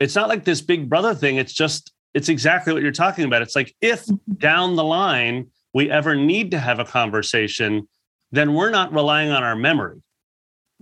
it's 0.00 0.16
not 0.16 0.28
like 0.28 0.42
this 0.42 0.60
big 0.60 0.88
brother 0.88 1.14
thing. 1.14 1.36
It's 1.36 1.52
just 1.52 1.92
it's 2.14 2.28
exactly 2.28 2.72
what 2.72 2.82
you're 2.82 2.90
talking 2.90 3.26
about. 3.26 3.42
It's 3.42 3.54
like 3.54 3.72
if 3.80 4.06
mm-hmm. 4.06 4.34
down 4.38 4.74
the 4.74 4.82
line 4.82 5.52
we 5.72 5.88
ever 5.88 6.16
need 6.16 6.50
to 6.50 6.58
have 6.58 6.80
a 6.80 6.84
conversation 6.84 7.86
then 8.34 8.54
we're 8.54 8.70
not 8.70 8.92
relying 8.92 9.30
on 9.30 9.42
our 9.42 9.56
memory. 9.56 10.02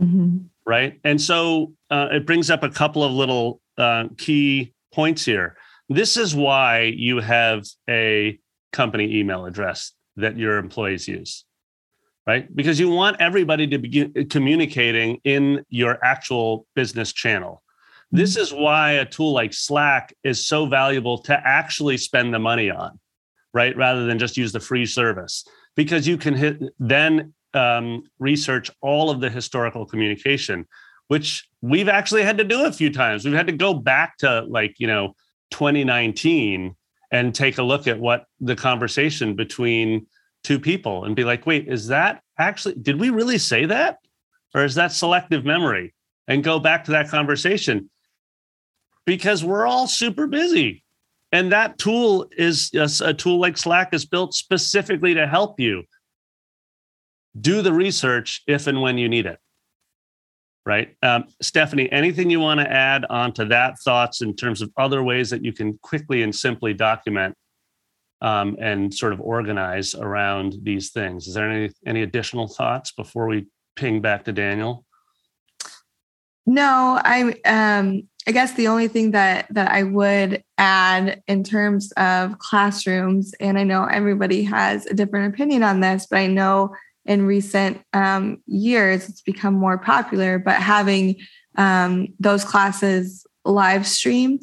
Mm-hmm. 0.00 0.38
Right. 0.64 1.00
And 1.04 1.20
so 1.20 1.72
uh, 1.90 2.08
it 2.12 2.26
brings 2.26 2.50
up 2.50 2.62
a 2.62 2.70
couple 2.70 3.02
of 3.02 3.12
little 3.12 3.60
uh, 3.76 4.04
key 4.16 4.72
points 4.94 5.24
here. 5.24 5.56
This 5.88 6.16
is 6.16 6.34
why 6.34 6.92
you 6.96 7.18
have 7.18 7.66
a 7.90 8.38
company 8.72 9.18
email 9.18 9.44
address 9.44 9.92
that 10.16 10.36
your 10.36 10.58
employees 10.58 11.08
use, 11.08 11.44
right? 12.26 12.54
Because 12.54 12.78
you 12.78 12.88
want 12.88 13.16
everybody 13.20 13.66
to 13.66 13.78
be 13.78 14.26
communicating 14.30 15.20
in 15.24 15.64
your 15.68 15.98
actual 16.04 16.66
business 16.74 17.12
channel. 17.12 17.62
This 18.10 18.36
is 18.36 18.52
why 18.52 18.92
a 18.92 19.04
tool 19.04 19.32
like 19.32 19.52
Slack 19.52 20.14
is 20.22 20.46
so 20.46 20.66
valuable 20.66 21.18
to 21.18 21.40
actually 21.44 21.96
spend 21.96 22.32
the 22.32 22.38
money 22.38 22.70
on, 22.70 23.00
right? 23.52 23.76
Rather 23.76 24.06
than 24.06 24.18
just 24.18 24.36
use 24.36 24.52
the 24.52 24.60
free 24.60 24.86
service, 24.86 25.44
because 25.76 26.06
you 26.06 26.16
can 26.16 26.34
hit 26.34 26.62
then 26.78 27.34
um, 27.54 28.04
research 28.18 28.70
all 28.80 29.10
of 29.10 29.20
the 29.20 29.30
historical 29.30 29.86
communication, 29.86 30.66
which 31.08 31.48
we've 31.60 31.88
actually 31.88 32.22
had 32.22 32.38
to 32.38 32.44
do 32.44 32.64
a 32.64 32.72
few 32.72 32.92
times. 32.92 33.24
We've 33.24 33.34
had 33.34 33.46
to 33.46 33.52
go 33.52 33.74
back 33.74 34.18
to 34.18 34.42
like, 34.42 34.74
you 34.78 34.86
know, 34.86 35.14
2019 35.50 36.74
and 37.10 37.34
take 37.34 37.58
a 37.58 37.62
look 37.62 37.86
at 37.86 38.00
what 38.00 38.24
the 38.40 38.56
conversation 38.56 39.34
between 39.34 40.06
two 40.42 40.58
people 40.58 41.04
and 41.04 41.14
be 41.14 41.24
like, 41.24 41.46
wait, 41.46 41.68
is 41.68 41.88
that 41.88 42.22
actually, 42.38 42.74
did 42.74 42.98
we 42.98 43.10
really 43.10 43.38
say 43.38 43.66
that? 43.66 43.98
Or 44.54 44.64
is 44.64 44.74
that 44.74 44.92
selective 44.92 45.44
memory? 45.44 45.94
And 46.28 46.42
go 46.42 46.58
back 46.58 46.84
to 46.84 46.92
that 46.92 47.08
conversation 47.08 47.90
because 49.04 49.44
we're 49.44 49.66
all 49.66 49.86
super 49.86 50.26
busy. 50.26 50.84
And 51.32 51.52
that 51.52 51.78
tool 51.78 52.26
is 52.36 52.70
a 52.74 53.14
tool 53.14 53.40
like 53.40 53.56
Slack 53.56 53.94
is 53.94 54.04
built 54.04 54.34
specifically 54.34 55.14
to 55.14 55.26
help 55.26 55.58
you 55.58 55.82
do 57.40 57.62
the 57.62 57.72
research 57.72 58.42
if 58.46 58.66
and 58.66 58.80
when 58.80 58.98
you 58.98 59.08
need 59.08 59.26
it 59.26 59.38
right? 60.64 60.94
Um, 61.02 61.24
stephanie 61.40 61.90
anything 61.90 62.30
you 62.30 62.40
want 62.40 62.60
to 62.60 62.70
add 62.70 63.04
on 63.10 63.32
to 63.34 63.44
that 63.46 63.78
thoughts 63.80 64.22
in 64.22 64.34
terms 64.34 64.62
of 64.62 64.70
other 64.76 65.02
ways 65.02 65.30
that 65.30 65.44
you 65.44 65.52
can 65.52 65.78
quickly 65.78 66.22
and 66.22 66.34
simply 66.34 66.72
document 66.74 67.34
um, 68.20 68.56
and 68.60 68.94
sort 68.94 69.12
of 69.12 69.20
organize 69.20 69.94
around 69.94 70.54
these 70.62 70.90
things? 70.90 71.26
Is 71.26 71.34
there 71.34 71.50
any 71.50 71.72
any 71.86 72.02
additional 72.02 72.46
thoughts 72.46 72.92
before 72.92 73.26
we 73.26 73.46
ping 73.74 74.00
back 74.00 74.24
to 74.24 74.32
daniel? 74.32 74.84
No 76.46 77.00
i 77.02 77.34
um 77.44 78.08
i 78.26 78.32
guess 78.32 78.54
the 78.54 78.68
only 78.68 78.88
thing 78.88 79.12
that 79.12 79.46
that 79.50 79.70
i 79.70 79.82
would 79.82 80.44
add 80.58 81.22
in 81.26 81.42
terms 81.42 81.92
of 81.92 82.38
classrooms 82.38 83.32
and 83.40 83.58
i 83.58 83.64
know 83.64 83.84
everybody 83.84 84.42
has 84.42 84.86
a 84.86 84.94
different 84.94 85.32
opinion 85.32 85.62
on 85.62 85.80
this 85.80 86.06
but 86.08 86.18
i 86.18 86.26
know 86.26 86.72
in 87.06 87.26
recent 87.26 87.82
um, 87.92 88.42
years 88.46 89.08
it's 89.08 89.22
become 89.22 89.54
more 89.54 89.78
popular 89.78 90.38
but 90.38 90.56
having 90.56 91.16
um, 91.56 92.08
those 92.18 92.44
classes 92.44 93.26
live 93.44 93.86
streamed 93.86 94.42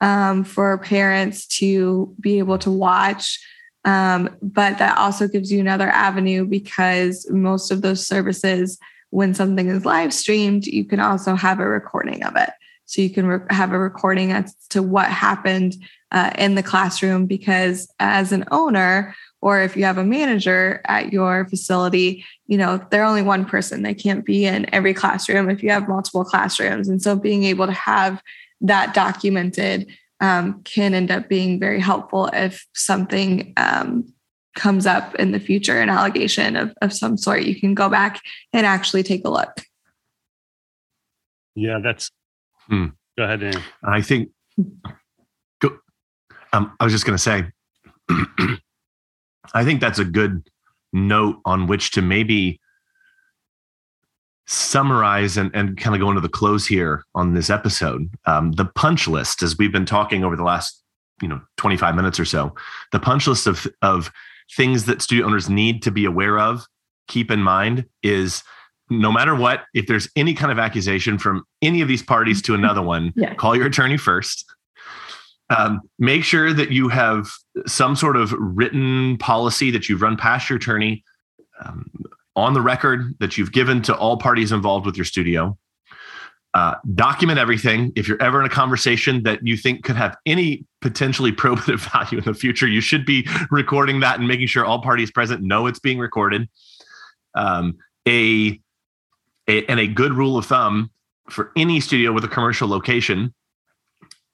um, 0.00 0.44
for 0.44 0.76
parents 0.78 1.46
to 1.46 2.14
be 2.20 2.38
able 2.38 2.58
to 2.58 2.70
watch 2.70 3.40
um, 3.86 4.36
but 4.42 4.78
that 4.78 4.98
also 4.98 5.28
gives 5.28 5.50
you 5.52 5.60
another 5.60 5.88
avenue 5.88 6.44
because 6.44 7.26
most 7.30 7.70
of 7.70 7.82
those 7.82 8.06
services 8.06 8.78
when 9.10 9.32
something 9.32 9.68
is 9.68 9.84
live 9.84 10.12
streamed 10.12 10.66
you 10.66 10.84
can 10.84 11.00
also 11.00 11.34
have 11.34 11.60
a 11.60 11.66
recording 11.66 12.24
of 12.24 12.36
it. 12.36 12.50
So 12.86 13.02
you 13.02 13.10
can 13.10 13.26
re- 13.26 13.46
have 13.50 13.72
a 13.72 13.78
recording 13.78 14.32
as 14.32 14.54
to 14.70 14.82
what 14.82 15.06
happened 15.06 15.74
uh, 16.12 16.30
in 16.38 16.54
the 16.54 16.62
classroom 16.62 17.26
because 17.26 17.92
as 17.98 18.32
an 18.32 18.44
owner 18.50 19.14
or 19.42 19.60
if 19.60 19.76
you 19.76 19.84
have 19.84 19.98
a 19.98 20.04
manager 20.04 20.80
at 20.86 21.12
your 21.12 21.46
facility 21.48 22.24
you 22.46 22.56
know 22.58 22.84
they're 22.90 23.04
only 23.04 23.22
one 23.22 23.44
person 23.44 23.82
they 23.82 23.94
can't 23.94 24.24
be 24.24 24.44
in 24.44 24.72
every 24.74 24.94
classroom 24.94 25.48
if 25.48 25.62
you 25.62 25.70
have 25.70 25.88
multiple 25.88 26.24
classrooms 26.24 26.88
and 26.88 27.02
so 27.02 27.16
being 27.16 27.44
able 27.44 27.66
to 27.66 27.72
have 27.72 28.22
that 28.60 28.94
documented 28.94 29.86
um, 30.20 30.62
can 30.62 30.94
end 30.94 31.10
up 31.10 31.28
being 31.28 31.60
very 31.60 31.80
helpful 31.80 32.30
if 32.32 32.66
something 32.74 33.52
um, 33.58 34.10
comes 34.54 34.86
up 34.86 35.14
in 35.16 35.32
the 35.32 35.40
future 35.40 35.80
an 35.80 35.90
allegation 35.90 36.56
of, 36.56 36.72
of 36.80 36.92
some 36.92 37.16
sort 37.16 37.42
you 37.42 37.58
can 37.58 37.74
go 37.74 37.88
back 37.88 38.20
and 38.52 38.66
actually 38.66 39.02
take 39.02 39.24
a 39.24 39.30
look 39.30 39.60
yeah 41.54 41.78
that's 41.82 42.10
hmm. 42.68 42.86
go 43.18 43.24
ahead 43.24 43.40
Dan. 43.40 43.62
i 43.84 44.00
think 44.00 44.30
go, 45.60 45.76
um, 46.52 46.74
i 46.80 46.84
was 46.84 46.92
just 46.92 47.04
going 47.04 47.16
to 47.16 47.22
say 47.22 47.44
i 49.54 49.64
think 49.64 49.80
that's 49.80 49.98
a 49.98 50.04
good 50.04 50.48
note 50.92 51.36
on 51.44 51.66
which 51.66 51.90
to 51.90 52.02
maybe 52.02 52.60
summarize 54.48 55.36
and, 55.36 55.50
and 55.54 55.76
kind 55.76 55.96
of 55.96 56.00
go 56.00 56.08
into 56.08 56.20
the 56.20 56.28
close 56.28 56.66
here 56.66 57.02
on 57.14 57.34
this 57.34 57.50
episode 57.50 58.08
um, 58.26 58.52
the 58.52 58.64
punch 58.64 59.08
list 59.08 59.42
as 59.42 59.58
we've 59.58 59.72
been 59.72 59.86
talking 59.86 60.24
over 60.24 60.36
the 60.36 60.44
last 60.44 60.82
you 61.20 61.28
know 61.28 61.40
25 61.56 61.94
minutes 61.94 62.20
or 62.20 62.24
so 62.24 62.54
the 62.92 63.00
punch 63.00 63.26
list 63.26 63.46
of 63.46 63.66
of 63.82 64.10
things 64.54 64.84
that 64.84 65.02
studio 65.02 65.26
owners 65.26 65.48
need 65.48 65.82
to 65.82 65.90
be 65.90 66.04
aware 66.04 66.38
of, 66.38 66.66
keep 67.08 67.30
in 67.30 67.42
mind 67.42 67.86
is 68.02 68.42
no 68.88 69.10
matter 69.10 69.34
what, 69.34 69.64
if 69.74 69.86
there's 69.86 70.08
any 70.14 70.32
kind 70.34 70.52
of 70.52 70.58
accusation 70.58 71.18
from 71.18 71.44
any 71.60 71.80
of 71.80 71.88
these 71.88 72.02
parties 72.02 72.40
to 72.42 72.54
another 72.54 72.82
one, 72.82 73.12
yeah. 73.16 73.34
call 73.34 73.56
your 73.56 73.66
attorney 73.66 73.96
first. 73.96 74.44
Um, 75.48 75.80
make 75.98 76.24
sure 76.24 76.52
that 76.52 76.72
you 76.72 76.88
have 76.88 77.30
some 77.66 77.94
sort 77.94 78.16
of 78.16 78.32
written 78.32 79.16
policy 79.18 79.70
that 79.70 79.88
you've 79.88 80.02
run 80.02 80.16
past 80.16 80.50
your 80.50 80.56
attorney 80.56 81.04
um, 81.64 81.88
on 82.34 82.52
the 82.52 82.60
record 82.60 83.14
that 83.20 83.38
you've 83.38 83.52
given 83.52 83.80
to 83.82 83.96
all 83.96 84.16
parties 84.16 84.52
involved 84.52 84.86
with 84.86 84.96
your 84.96 85.04
studio. 85.04 85.56
Uh, 86.56 86.74
document 86.94 87.38
everything. 87.38 87.92
If 87.96 88.08
you're 88.08 88.20
ever 88.22 88.40
in 88.40 88.46
a 88.46 88.50
conversation 88.50 89.22
that 89.24 89.46
you 89.46 89.58
think 89.58 89.84
could 89.84 89.96
have 89.96 90.16
any 90.24 90.64
potentially 90.80 91.30
probative 91.42 91.80
value 91.92 92.18
in 92.18 92.24
the 92.24 92.34
future, 92.34 92.66
you 92.66 92.80
should 92.80 93.04
be 93.04 93.28
recording 93.50 94.00
that 94.00 94.18
and 94.18 94.26
making 94.26 94.46
sure 94.46 94.64
all 94.64 94.80
parties 94.80 95.10
present 95.10 95.42
know 95.42 95.66
it's 95.66 95.78
being 95.78 95.98
recorded. 95.98 96.48
Um, 97.34 97.76
a, 98.08 98.58
a, 99.48 99.66
and 99.66 99.78
a 99.78 99.86
good 99.86 100.14
rule 100.14 100.38
of 100.38 100.46
thumb 100.46 100.90
for 101.28 101.52
any 101.56 101.78
studio 101.78 102.12
with 102.12 102.24
a 102.24 102.28
commercial 102.28 102.68
location, 102.68 103.34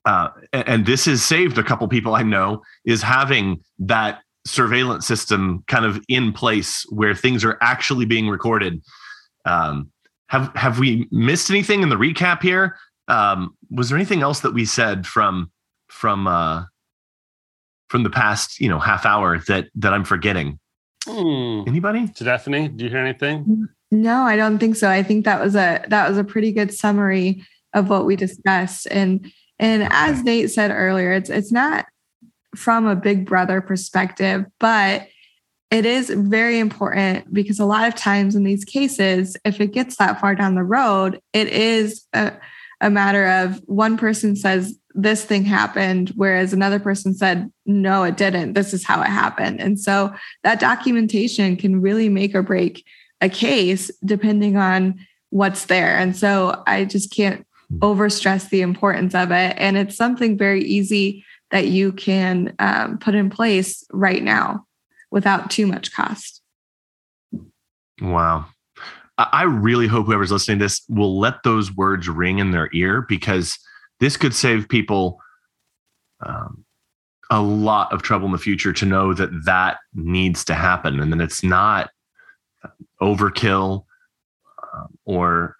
uh, 0.04 0.28
and, 0.52 0.68
and 0.68 0.86
this 0.86 1.06
has 1.06 1.22
saved 1.22 1.58
a 1.58 1.62
couple 1.62 1.86
people 1.88 2.14
I 2.14 2.22
know, 2.22 2.62
is 2.84 3.02
having 3.02 3.62
that 3.80 4.20
surveillance 4.46 5.06
system 5.06 5.62
kind 5.68 5.84
of 5.84 6.02
in 6.08 6.32
place 6.32 6.84
where 6.90 7.14
things 7.14 7.44
are 7.44 7.58
actually 7.60 8.06
being 8.06 8.28
recorded. 8.28 8.82
Um, 9.44 9.90
have 10.28 10.50
have 10.54 10.78
we 10.78 11.08
missed 11.10 11.50
anything 11.50 11.82
in 11.82 11.88
the 11.88 11.96
recap 11.96 12.42
here? 12.42 12.76
Um, 13.08 13.56
was 13.70 13.88
there 13.88 13.98
anything 13.98 14.22
else 14.22 14.40
that 14.40 14.54
we 14.54 14.64
said 14.64 15.06
from 15.06 15.50
from 15.88 16.26
uh, 16.26 16.64
from 17.88 18.02
the 18.02 18.10
past 18.10 18.58
you 18.58 18.68
know 18.68 18.78
half 18.78 19.04
hour 19.04 19.38
that 19.48 19.68
that 19.76 19.92
I'm 19.92 20.04
forgetting? 20.04 20.58
Hmm. 21.04 21.62
Anybody? 21.66 22.06
Stephanie, 22.14 22.68
do 22.68 22.84
you 22.84 22.90
hear 22.90 23.00
anything? 23.00 23.68
No, 23.90 24.22
I 24.22 24.36
don't 24.36 24.58
think 24.58 24.76
so. 24.76 24.88
I 24.88 25.02
think 25.02 25.24
that 25.24 25.40
was 25.40 25.54
a 25.54 25.84
that 25.88 26.08
was 26.08 26.16
a 26.16 26.24
pretty 26.24 26.52
good 26.52 26.72
summary 26.72 27.44
of 27.74 27.90
what 27.90 28.06
we 28.06 28.16
discussed. 28.16 28.86
And 28.90 29.30
and 29.62 29.86
as 29.92 30.24
Nate 30.24 30.50
said 30.50 30.72
earlier, 30.72 31.12
it's 31.12 31.30
it's 31.30 31.52
not 31.52 31.86
from 32.56 32.84
a 32.84 32.96
big 32.96 33.24
brother 33.24 33.60
perspective, 33.60 34.44
but 34.58 35.06
it 35.70 35.86
is 35.86 36.10
very 36.10 36.58
important 36.58 37.32
because 37.32 37.60
a 37.60 37.64
lot 37.64 37.86
of 37.86 37.94
times 37.94 38.34
in 38.34 38.42
these 38.42 38.64
cases, 38.64 39.36
if 39.44 39.60
it 39.60 39.68
gets 39.68 39.96
that 39.96 40.20
far 40.20 40.34
down 40.34 40.56
the 40.56 40.64
road, 40.64 41.20
it 41.32 41.46
is 41.46 42.04
a, 42.12 42.32
a 42.80 42.90
matter 42.90 43.24
of 43.26 43.62
one 43.66 43.96
person 43.96 44.34
says 44.34 44.76
this 44.94 45.24
thing 45.24 45.44
happened, 45.44 46.12
whereas 46.16 46.52
another 46.52 46.80
person 46.80 47.14
said, 47.14 47.50
no, 47.64 48.02
it 48.02 48.16
didn't. 48.16 48.54
This 48.54 48.74
is 48.74 48.84
how 48.84 49.00
it 49.00 49.06
happened. 49.06 49.60
And 49.60 49.78
so 49.78 50.12
that 50.42 50.60
documentation 50.60 51.56
can 51.56 51.80
really 51.80 52.08
make 52.08 52.34
or 52.34 52.42
break 52.42 52.84
a 53.20 53.28
case 53.28 53.92
depending 54.04 54.56
on 54.56 54.98
what's 55.30 55.66
there. 55.66 55.96
And 55.96 56.16
so 56.16 56.64
I 56.66 56.84
just 56.84 57.14
can't. 57.14 57.46
Overstress 57.80 58.48
the 58.48 58.62
importance 58.62 59.14
of 59.14 59.30
it. 59.30 59.54
And 59.58 59.76
it's 59.76 59.96
something 59.96 60.36
very 60.36 60.62
easy 60.64 61.24
that 61.50 61.68
you 61.68 61.92
can 61.92 62.54
um, 62.58 62.98
put 62.98 63.14
in 63.14 63.30
place 63.30 63.84
right 63.92 64.22
now 64.22 64.66
without 65.10 65.50
too 65.50 65.66
much 65.66 65.92
cost. 65.92 66.42
Wow. 68.00 68.46
I 69.18 69.42
really 69.42 69.86
hope 69.86 70.06
whoever's 70.06 70.32
listening 70.32 70.58
to 70.58 70.64
this 70.64 70.82
will 70.88 71.18
let 71.20 71.42
those 71.44 71.74
words 71.74 72.08
ring 72.08 72.38
in 72.38 72.50
their 72.50 72.70
ear 72.72 73.02
because 73.02 73.58
this 74.00 74.16
could 74.16 74.34
save 74.34 74.68
people 74.68 75.20
um, 76.24 76.64
a 77.30 77.40
lot 77.40 77.92
of 77.92 78.02
trouble 78.02 78.26
in 78.26 78.32
the 78.32 78.38
future 78.38 78.72
to 78.72 78.86
know 78.86 79.14
that 79.14 79.30
that 79.44 79.78
needs 79.94 80.44
to 80.46 80.54
happen 80.54 80.98
and 80.98 81.12
then 81.12 81.20
it's 81.20 81.42
not 81.42 81.90
overkill 83.00 83.84
uh, 84.62 84.86
or 85.04 85.56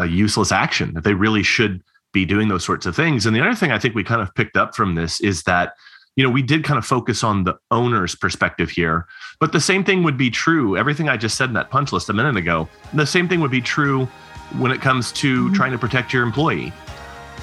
a 0.00 0.06
useless 0.06 0.52
action 0.52 0.94
that 0.94 1.04
they 1.04 1.14
really 1.14 1.42
should 1.42 1.82
be 2.12 2.24
doing 2.24 2.48
those 2.48 2.64
sorts 2.64 2.86
of 2.86 2.96
things 2.96 3.26
and 3.26 3.34
the 3.34 3.40
other 3.40 3.54
thing 3.54 3.70
i 3.70 3.78
think 3.78 3.94
we 3.94 4.04
kind 4.04 4.20
of 4.20 4.34
picked 4.34 4.56
up 4.56 4.74
from 4.74 4.94
this 4.94 5.20
is 5.20 5.42
that 5.44 5.74
you 6.16 6.24
know, 6.24 6.30
we 6.30 6.42
did 6.42 6.64
kind 6.64 6.76
of 6.76 6.84
focus 6.84 7.22
on 7.22 7.44
the 7.44 7.54
owner's 7.70 8.14
perspective 8.14 8.68
here, 8.68 9.06
but 9.38 9.52
the 9.52 9.60
same 9.60 9.84
thing 9.84 10.02
would 10.02 10.16
be 10.16 10.28
true. 10.28 10.76
Everything 10.76 11.08
I 11.08 11.16
just 11.16 11.36
said 11.36 11.48
in 11.48 11.54
that 11.54 11.70
punch 11.70 11.92
list 11.92 12.08
a 12.08 12.12
minute 12.12 12.36
ago, 12.36 12.68
the 12.92 13.06
same 13.06 13.28
thing 13.28 13.40
would 13.40 13.50
be 13.50 13.60
true 13.60 14.06
when 14.58 14.72
it 14.72 14.80
comes 14.80 15.12
to 15.12 15.44
mm-hmm. 15.44 15.54
trying 15.54 15.72
to 15.72 15.78
protect 15.78 16.12
your 16.12 16.22
employee. 16.22 16.72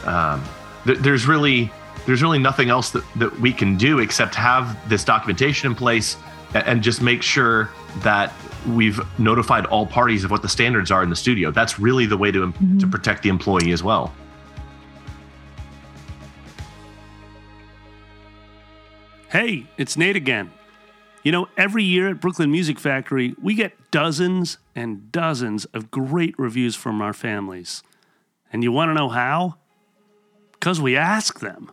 Um, 0.06 0.44
th- 0.86 1.00
there's 1.00 1.28
really 1.28 1.72
there's 2.06 2.22
really 2.22 2.40
nothing 2.40 2.70
else 2.70 2.92
that, 2.92 3.04
that 3.16 3.38
we 3.40 3.52
can 3.52 3.78
do 3.78 4.00
except 4.00 4.36
have 4.36 4.78
this 4.88 5.04
documentation 5.04 5.72
in 5.72 5.76
place 5.76 6.16
and, 6.54 6.68
and 6.68 6.84
just 6.84 7.02
make 7.02 7.22
sure 7.22 7.70
that 8.00 8.32
we've 8.68 9.00
notified 9.20 9.66
all 9.66 9.86
parties 9.86 10.24
of 10.24 10.32
what 10.32 10.42
the 10.42 10.50
standards 10.50 10.92
are 10.92 11.04
in 11.04 11.10
the 11.10 11.16
studio. 11.16 11.52
That's 11.52 11.80
really 11.80 12.06
the 12.06 12.18
way 12.18 12.32
to 12.32 12.40
mm-hmm. 12.40 12.78
to 12.80 12.88
protect 12.88 13.24
the 13.24 13.30
employee 13.30 13.72
as 13.72 13.84
well. 13.84 14.14
Hey, 19.30 19.66
it's 19.78 19.98
Nate 19.98 20.16
again. 20.16 20.52
You 21.22 21.34
know, 21.34 21.50
every 21.58 21.84
year 21.84 22.08
at 22.08 22.22
Brooklyn 22.22 22.50
Music 22.50 22.80
Factory, 22.80 23.36
we 23.42 23.54
get 23.54 23.74
dozens 23.92 24.58
and 24.74 25.12
dozens 25.12 25.66
of 25.66 25.92
great 25.92 26.34
reviews 26.40 26.76
from 26.76 27.02
our 27.02 27.12
families. 27.12 27.84
And 28.54 28.64
you 28.64 28.72
want 28.72 28.90
to 28.90 28.94
know 28.94 29.10
how? 29.10 29.56
Because 30.54 30.80
we 30.80 30.96
ask 30.96 31.42
them. 31.42 31.72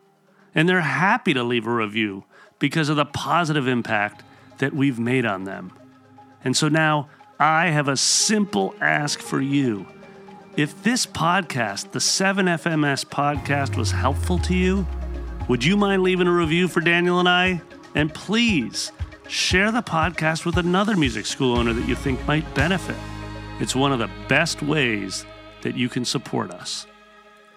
And 0.54 0.68
they're 0.68 0.80
happy 0.80 1.32
to 1.34 1.44
leave 1.44 1.66
a 1.66 1.72
review 1.72 2.24
because 2.58 2.88
of 2.88 2.96
the 2.96 3.04
positive 3.04 3.68
impact 3.68 4.24
that 4.58 4.74
we've 4.74 4.98
made 4.98 5.24
on 5.24 5.44
them. 5.44 5.72
And 6.44 6.56
so 6.56 6.68
now 6.68 7.08
I 7.38 7.68
have 7.68 7.88
a 7.88 7.96
simple 7.96 8.74
ask 8.80 9.20
for 9.20 9.40
you. 9.40 9.86
If 10.56 10.82
this 10.84 11.04
podcast, 11.04 11.90
the 11.90 11.98
7FMS 11.98 13.06
podcast, 13.06 13.76
was 13.76 13.90
helpful 13.90 14.38
to 14.40 14.54
you, 14.54 14.86
would 15.48 15.64
you 15.64 15.76
mind 15.76 16.02
leaving 16.02 16.28
a 16.28 16.32
review 16.32 16.68
for 16.68 16.80
Daniel 16.80 17.18
and 17.18 17.28
I? 17.28 17.60
And 17.94 18.12
please 18.14 18.92
share 19.26 19.72
the 19.72 19.82
podcast 19.82 20.44
with 20.44 20.58
another 20.58 20.96
music 20.96 21.26
school 21.26 21.56
owner 21.56 21.72
that 21.72 21.88
you 21.88 21.94
think 21.94 22.24
might 22.26 22.54
benefit. 22.54 22.96
It's 23.58 23.74
one 23.74 23.92
of 23.92 23.98
the 23.98 24.10
best 24.28 24.62
ways 24.62 25.26
that 25.62 25.76
you 25.76 25.88
can 25.88 26.04
support 26.04 26.50
us. 26.50 26.86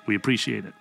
We 0.06 0.16
appreciate 0.16 0.66
it. 0.66 0.74